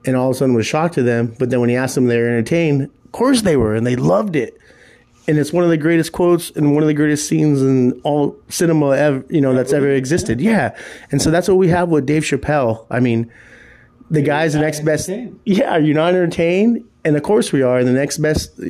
And 0.04 0.16
all 0.16 0.30
of 0.30 0.36
a 0.36 0.38
sudden 0.38 0.54
was 0.54 0.66
shocked 0.66 0.94
to 0.94 1.02
them. 1.02 1.34
But 1.38 1.50
then 1.50 1.60
when 1.60 1.70
he 1.70 1.76
asked 1.76 1.94
them 1.94 2.06
they 2.06 2.18
were 2.18 2.28
entertained, 2.28 2.82
of 2.82 3.12
course 3.12 3.42
they 3.42 3.56
were, 3.56 3.74
and 3.74 3.86
they 3.86 3.96
loved 3.96 4.36
it. 4.36 4.56
And 5.26 5.38
it's 5.38 5.52
one 5.52 5.64
of 5.64 5.70
the 5.70 5.76
greatest 5.76 6.12
quotes 6.12 6.50
and 6.50 6.74
one 6.74 6.82
of 6.82 6.86
the 6.86 6.94
greatest 6.94 7.28
scenes 7.28 7.62
in 7.62 8.00
all 8.02 8.36
cinema 8.48 8.90
ever, 8.90 9.24
you 9.28 9.40
know, 9.40 9.54
that's 9.54 9.72
ever 9.72 9.90
existed. 9.90 10.40
Yeah. 10.40 10.76
And 11.10 11.22
so 11.22 11.30
that's 11.30 11.46
what 11.48 11.56
we 11.56 11.68
have 11.68 11.88
with 11.88 12.06
Dave 12.06 12.24
Chappelle. 12.24 12.86
I 12.90 13.00
mean, 13.00 13.30
the 14.10 14.22
guy's 14.22 14.54
the 14.54 14.60
next 14.60 14.80
best. 14.84 15.08
Yeah, 15.44 15.70
are 15.70 15.80
you 15.80 15.94
not 15.94 16.14
entertained? 16.14 16.84
And 17.04 17.16
of 17.16 17.22
course 17.22 17.52
we 17.52 17.62
are. 17.62 17.82
The 17.82 17.92
next 17.92 18.18
best. 18.18 18.60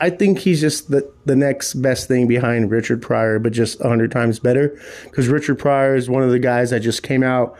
I 0.00 0.10
think 0.10 0.40
he's 0.40 0.60
just 0.60 0.90
the 0.90 1.10
the 1.24 1.36
next 1.36 1.74
best 1.74 2.08
thing 2.08 2.26
behind 2.26 2.70
Richard 2.70 3.00
Pryor, 3.00 3.38
but 3.38 3.52
just 3.52 3.80
a 3.80 3.88
hundred 3.88 4.10
times 4.10 4.38
better. 4.38 4.80
Because 5.04 5.28
Richard 5.28 5.58
Pryor 5.58 5.94
is 5.94 6.10
one 6.10 6.22
of 6.22 6.30
the 6.30 6.38
guys 6.38 6.70
that 6.70 6.80
just 6.80 7.02
came 7.02 7.22
out 7.22 7.56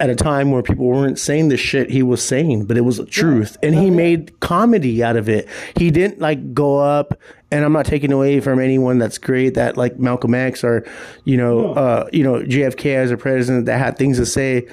at 0.00 0.10
a 0.10 0.14
time 0.14 0.50
where 0.52 0.62
people 0.62 0.86
weren't 0.86 1.18
saying 1.18 1.48
the 1.48 1.56
shit 1.56 1.90
he 1.90 2.02
was 2.02 2.22
saying, 2.22 2.64
but 2.66 2.76
it 2.76 2.82
was 2.82 2.98
the 2.98 3.06
truth. 3.06 3.56
And 3.62 3.74
he 3.74 3.90
made 3.90 4.38
comedy 4.40 5.02
out 5.02 5.16
of 5.16 5.28
it. 5.28 5.48
He 5.76 5.90
didn't 5.90 6.20
like 6.20 6.54
go 6.54 6.78
up 6.78 7.18
and 7.50 7.64
I'm 7.64 7.72
not 7.72 7.86
taking 7.86 8.12
away 8.12 8.40
from 8.40 8.60
anyone 8.60 8.98
that's 8.98 9.18
great 9.18 9.54
that 9.54 9.76
like 9.76 9.98
Malcolm 9.98 10.34
X 10.34 10.62
or, 10.62 10.86
you 11.24 11.36
know, 11.36 11.72
uh, 11.72 12.08
you 12.12 12.22
know, 12.22 12.40
JFK 12.40 12.94
as 12.94 13.10
a 13.10 13.16
president 13.16 13.66
that 13.66 13.78
had 13.78 13.96
things 13.96 14.18
to 14.18 14.26
say 14.26 14.68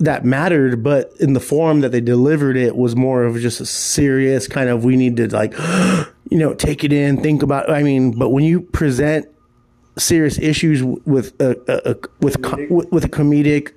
that 0.00 0.24
mattered, 0.24 0.82
but 0.82 1.12
in 1.20 1.34
the 1.34 1.40
form 1.40 1.80
that 1.82 1.92
they 1.92 2.00
delivered 2.00 2.56
it 2.56 2.74
was 2.74 2.96
more 2.96 3.24
of 3.24 3.38
just 3.38 3.60
a 3.60 3.66
serious 3.66 4.48
kind 4.48 4.70
of 4.70 4.82
we 4.82 4.96
need 4.96 5.16
to 5.18 5.28
like, 5.28 5.52
you 6.30 6.38
know, 6.38 6.54
take 6.54 6.82
it 6.84 6.92
in, 6.92 7.22
think 7.22 7.42
about. 7.42 7.70
I 7.70 7.82
mean, 7.82 8.12
but 8.18 8.30
when 8.30 8.44
you 8.44 8.62
present 8.62 9.28
serious 9.98 10.38
issues 10.38 10.82
with 10.82 11.38
a, 11.40 11.50
a, 11.68 11.92
a 11.92 11.96
with 12.20 12.36
with 12.90 13.04
a 13.04 13.08
comedic 13.08 13.72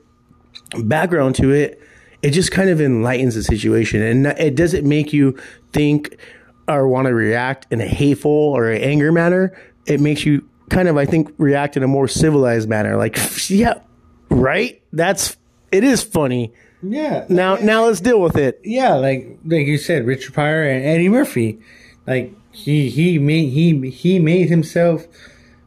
background 0.85 1.35
to 1.35 1.51
it, 1.51 1.79
it 2.21 2.31
just 2.31 2.51
kind 2.51 2.69
of 2.69 2.79
enlightens 2.79 3.35
the 3.35 3.43
situation, 3.43 4.01
and 4.01 4.27
it 4.27 4.55
doesn't 4.55 4.87
make 4.87 5.13
you 5.13 5.37
think 5.73 6.17
or 6.69 6.87
want 6.87 7.07
to 7.07 7.13
react 7.13 7.67
in 7.71 7.81
a 7.81 7.85
hateful 7.85 8.31
or 8.31 8.71
an 8.71 8.81
anger 8.81 9.11
manner. 9.11 9.55
It 9.85 9.99
makes 9.99 10.25
you 10.25 10.47
kind 10.69 10.87
of, 10.87 10.95
I 10.95 11.05
think, 11.05 11.33
react 11.37 11.75
in 11.75 11.83
a 11.83 11.87
more 11.87 12.07
civilized 12.07 12.69
manner. 12.69 12.95
Like, 12.95 13.17
yeah, 13.49 13.81
right. 14.29 14.81
That's 14.93 15.35
it 15.73 15.83
is 15.83 16.03
funny. 16.03 16.53
Yeah. 16.81 17.25
Now, 17.29 17.55
now 17.55 17.85
let's 17.85 18.01
deal 18.01 18.21
with 18.21 18.37
it. 18.37 18.59
Yeah, 18.63 18.93
like 18.95 19.39
like 19.45 19.65
you 19.65 19.77
said, 19.77 20.05
Richard 20.05 20.33
Pryor 20.33 20.63
and 20.63 20.85
Eddie 20.85 21.09
Murphy, 21.09 21.59
like 22.05 22.33
he 22.51 22.89
he 22.89 23.17
made 23.17 23.49
he 23.49 23.89
he 23.89 24.19
made 24.19 24.49
himself 24.49 25.07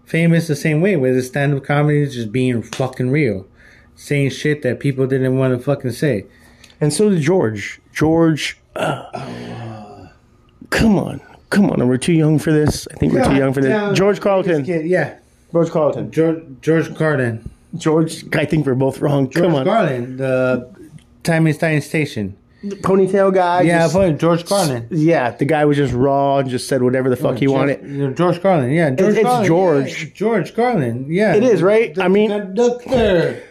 famous 0.05 0.47
the 0.47 0.57
same 0.57 0.81
way 0.81 0.97
with 0.97 1.17
his 1.17 1.27
stand 1.27 1.55
up 1.55 1.65
comedy 1.65 2.07
just 2.07 2.31
being 2.31 2.63
fucking 2.63 3.11
real, 3.11 3.47
saying 3.97 4.31
shit 4.31 4.63
that 4.63 4.79
people 4.79 5.07
didn't 5.07 5.37
want 5.37 5.57
to 5.57 5.63
fucking 5.63 5.93
say. 5.93 6.27
And 6.81 6.93
so 6.93 7.11
did 7.11 7.23
George. 7.23 7.81
George, 7.93 8.59
uh, 8.77 10.07
come 10.71 10.99
on, 10.99 11.21
come 11.49 11.71
on. 11.71 11.89
we're 11.89 11.97
too 11.97 12.13
young 12.13 12.39
for 12.39 12.53
this? 12.53 12.87
I 12.93 12.95
think 12.97 13.15
we're 13.15 13.25
too 13.25 13.37
young 13.37 13.55
for 13.55 13.63
this. 13.63 13.97
George 13.99 14.21
Carlin. 14.21 14.65
Yeah. 14.67 15.19
George 15.51 15.71
Carlin. 15.71 16.11
George 16.11 16.45
George 16.61 16.95
Carlin. 16.95 17.49
George, 17.79 18.25
I 18.35 18.45
think 18.45 18.67
we're 18.67 18.75
both 18.75 19.01
wrong. 19.01 19.31
George 19.31 19.45
Come 19.45 19.55
on. 19.55 19.65
Carlin, 19.65 20.17
the 20.17 20.71
Time 21.23 21.47
and 21.47 21.55
Stein 21.55 21.81
Station. 21.81 22.37
The 22.63 22.77
ponytail 22.77 23.33
guy. 23.33 23.63
Yeah, 23.63 23.87
just, 23.87 24.21
George 24.21 24.47
Carlin. 24.47 24.89
Yeah, 24.91 25.31
the 25.31 25.45
guy 25.45 25.65
was 25.65 25.77
just 25.77 25.93
raw 25.93 26.39
and 26.39 26.49
just 26.49 26.69
said 26.69 26.83
whatever 26.83 27.09
the 27.09 27.17
fuck 27.17 27.35
yeah, 27.35 27.41
he 27.41 27.47
George, 27.47 27.81
wanted. 27.81 28.17
George 28.17 28.43
Carlin, 28.43 28.71
yeah. 28.73 28.91
George 28.91 29.15
it's, 29.15 29.23
Carlin, 29.23 29.47
George. 29.47 30.05
Yeah, 30.05 30.11
George 30.15 30.55
Carlin, 30.55 31.07
yeah. 31.09 31.35
It 31.35 31.45
is, 31.45 31.63
right? 31.63 31.95
The, 31.95 32.03
I 32.03 32.09
mean. 32.09 32.31
The 32.31 32.39
doctor. 32.55 33.43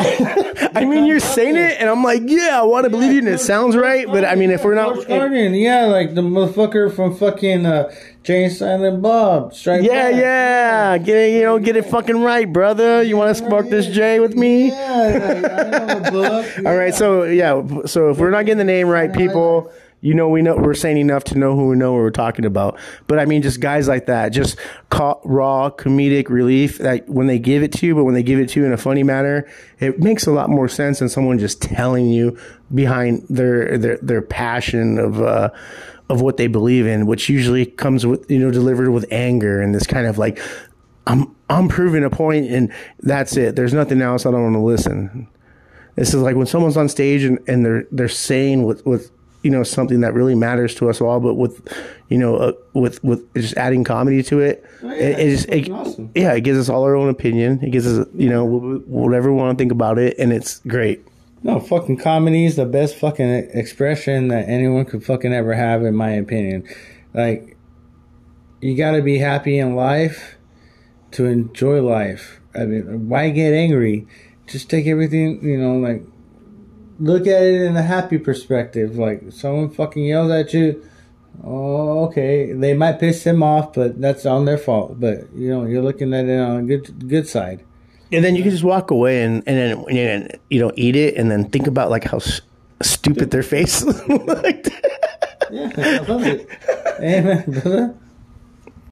I 0.74 0.84
mean, 0.84 1.04
you're 1.04 1.20
saying 1.20 1.56
it, 1.56 1.78
and 1.78 1.88
I'm 1.90 2.02
like, 2.02 2.22
yeah, 2.24 2.60
I 2.60 2.62
want 2.62 2.84
to 2.84 2.90
believe 2.90 3.12
you, 3.12 3.18
and 3.18 3.28
it 3.28 3.38
sounds 3.38 3.76
right. 3.76 4.06
But 4.06 4.24
I 4.24 4.34
mean, 4.34 4.50
if 4.50 4.64
we're 4.64 4.74
not, 4.74 4.94
George 4.94 5.06
Carlin, 5.06 5.54
yeah, 5.54 5.84
like 5.86 6.14
the 6.14 6.22
motherfucker 6.22 6.94
from 6.94 7.14
fucking 7.14 7.66
uh, 7.66 7.92
Jay 8.22 8.44
and 8.44 8.52
Silent 8.52 9.02
Bob. 9.02 9.52
Strike 9.54 9.82
yeah, 9.82 10.10
back. 10.10 10.20
yeah, 10.20 10.98
get 10.98 11.16
it, 11.16 11.34
you 11.34 11.42
know, 11.42 11.58
get 11.58 11.76
it 11.76 11.84
fucking 11.84 12.22
right, 12.22 12.50
brother. 12.50 13.02
You 13.02 13.16
want 13.18 13.36
to 13.36 13.44
spark 13.44 13.68
this 13.68 13.86
J 13.86 14.20
with 14.20 14.34
me? 14.36 14.68
Yeah, 14.68 16.10
All 16.64 16.76
right, 16.76 16.94
so 16.94 17.24
yeah, 17.24 17.62
so 17.84 18.10
if 18.10 18.18
we're 18.18 18.30
not 18.30 18.46
getting 18.46 18.58
the 18.58 18.64
name 18.64 18.88
right, 18.88 19.12
people 19.12 19.70
you 20.00 20.14
know, 20.14 20.28
we 20.28 20.40
know 20.40 20.56
we're 20.56 20.74
saying 20.74 20.96
enough 20.96 21.24
to 21.24 21.38
know 21.38 21.54
who 21.54 21.68
we 21.68 21.76
know 21.76 21.92
what 21.92 21.98
we're 21.98 22.10
talking 22.10 22.44
about. 22.44 22.78
But 23.06 23.18
I 23.18 23.26
mean, 23.26 23.42
just 23.42 23.60
guys 23.60 23.86
like 23.86 24.06
that, 24.06 24.30
just 24.30 24.58
raw 24.92 25.70
comedic 25.70 26.28
relief 26.28 26.78
that 26.78 27.08
when 27.08 27.26
they 27.26 27.38
give 27.38 27.62
it 27.62 27.72
to 27.72 27.86
you, 27.86 27.94
but 27.94 28.04
when 28.04 28.14
they 28.14 28.22
give 28.22 28.38
it 28.38 28.48
to 28.50 28.60
you 28.60 28.66
in 28.66 28.72
a 28.72 28.78
funny 28.78 29.02
manner, 29.02 29.46
it 29.78 29.98
makes 29.98 30.26
a 30.26 30.32
lot 30.32 30.48
more 30.48 30.68
sense 30.68 31.00
than 31.00 31.08
someone 31.08 31.38
just 31.38 31.60
telling 31.60 32.08
you 32.08 32.38
behind 32.74 33.26
their 33.28 33.76
their 33.76 33.98
their 33.98 34.22
passion 34.22 34.98
of 34.98 35.20
uh, 35.20 35.50
of 36.08 36.22
what 36.22 36.38
they 36.38 36.46
believe 36.46 36.86
in, 36.86 37.06
which 37.06 37.28
usually 37.28 37.66
comes 37.66 38.06
with 38.06 38.30
you 38.30 38.38
know 38.38 38.50
delivered 38.50 38.90
with 38.90 39.06
anger 39.10 39.60
and 39.60 39.74
this 39.74 39.86
kind 39.86 40.06
of 40.06 40.16
like 40.16 40.40
I'm 41.06 41.34
I'm 41.50 41.68
proving 41.68 42.04
a 42.04 42.10
point 42.10 42.50
and 42.50 42.72
that's 43.00 43.36
it. 43.36 43.54
There's 43.54 43.74
nothing 43.74 44.00
else. 44.00 44.24
I 44.24 44.30
don't 44.30 44.42
want 44.42 44.54
to 44.54 44.60
listen. 44.60 45.28
This 45.96 46.14
is 46.14 46.22
like 46.22 46.36
when 46.36 46.46
someone's 46.46 46.76
on 46.76 46.88
stage 46.88 47.22
and, 47.22 47.38
and 47.46 47.66
they're 47.66 47.86
they're 47.90 48.08
saying 48.08 48.62
with 48.62 48.86
with 48.86 49.10
you 49.42 49.50
know 49.50 49.62
something 49.62 50.00
that 50.00 50.14
really 50.14 50.34
matters 50.34 50.74
to 50.76 50.90
us 50.90 51.00
all, 51.00 51.20
but 51.20 51.34
with 51.34 51.66
you 52.08 52.18
know 52.18 52.36
uh, 52.36 52.52
with 52.74 53.02
with 53.02 53.32
just 53.34 53.56
adding 53.56 53.84
comedy 53.84 54.22
to 54.24 54.40
it. 54.40 54.64
Oh, 54.82 54.88
yeah, 54.88 54.94
it, 54.94 55.18
it 55.18 55.30
just 55.30 55.48
it, 55.48 55.70
awesome. 55.70 56.10
yeah, 56.14 56.32
it 56.34 56.42
gives 56.42 56.58
us 56.58 56.68
all 56.68 56.84
our 56.84 56.96
own 56.96 57.08
opinion. 57.08 57.60
It 57.62 57.70
gives 57.70 57.86
us 57.86 58.06
you 58.14 58.28
know 58.28 58.44
whatever 58.44 59.32
we 59.32 59.38
want 59.38 59.56
to 59.56 59.62
think 59.62 59.72
about 59.72 59.98
it, 59.98 60.18
and 60.18 60.32
it's 60.32 60.58
great. 60.60 61.04
No, 61.42 61.58
fucking 61.58 61.96
comedy 61.96 62.44
is 62.44 62.56
the 62.56 62.66
best 62.66 62.96
fucking 62.96 63.50
expression 63.54 64.28
that 64.28 64.48
anyone 64.48 64.84
could 64.84 65.04
fucking 65.04 65.32
ever 65.32 65.54
have, 65.54 65.82
in 65.84 65.94
my 65.94 66.10
opinion. 66.10 66.68
Like, 67.14 67.56
you 68.60 68.76
gotta 68.76 69.00
be 69.00 69.18
happy 69.18 69.58
in 69.58 69.74
life 69.74 70.36
to 71.12 71.24
enjoy 71.24 71.80
life. 71.80 72.40
I 72.54 72.66
mean, 72.66 73.08
why 73.08 73.30
get 73.30 73.54
angry? 73.54 74.06
Just 74.46 74.68
take 74.68 74.86
everything, 74.86 75.42
you 75.42 75.56
know, 75.56 75.78
like, 75.78 76.04
look 77.00 77.26
at 77.26 77.42
it 77.42 77.62
in 77.62 77.76
a 77.76 77.82
happy 77.82 78.18
perspective. 78.18 78.96
Like, 78.96 79.22
someone 79.30 79.70
fucking 79.70 80.04
yells 80.04 80.30
at 80.30 80.54
you. 80.54 80.84
Oh, 81.42 82.04
okay. 82.06 82.52
They 82.52 82.74
might 82.74 83.00
piss 83.00 83.24
them 83.24 83.42
off, 83.42 83.72
but 83.72 84.00
that's 84.00 84.26
on 84.26 84.44
their 84.44 84.58
fault. 84.58 85.00
But, 85.00 85.32
you 85.34 85.48
know, 85.48 85.64
you're 85.64 85.82
looking 85.82 86.12
at 86.14 86.26
it 86.26 86.38
on 86.38 86.56
a 86.58 86.62
good, 86.62 87.08
good 87.08 87.26
side. 87.26 87.64
And 88.12 88.24
then 88.24 88.34
you 88.36 88.42
can 88.42 88.50
just 88.50 88.64
walk 88.64 88.90
away 88.90 89.22
and 89.22 89.40
and 89.46 89.56
then 89.56 89.96
and 89.96 90.38
you 90.50 90.58
know 90.58 90.72
eat 90.74 90.96
it, 90.96 91.14
and 91.16 91.30
then 91.30 91.44
think 91.48 91.68
about 91.68 91.90
like 91.90 92.02
how 92.02 92.16
s- 92.16 92.40
stupid 92.82 93.30
their 93.30 93.44
face 93.44 93.84
looked. 94.08 94.68
Yeah, 95.48 95.70
I 95.76 95.98
love 95.98 96.24
it. 96.26 96.48
Amen, 96.98 97.44
brother. 97.46 97.94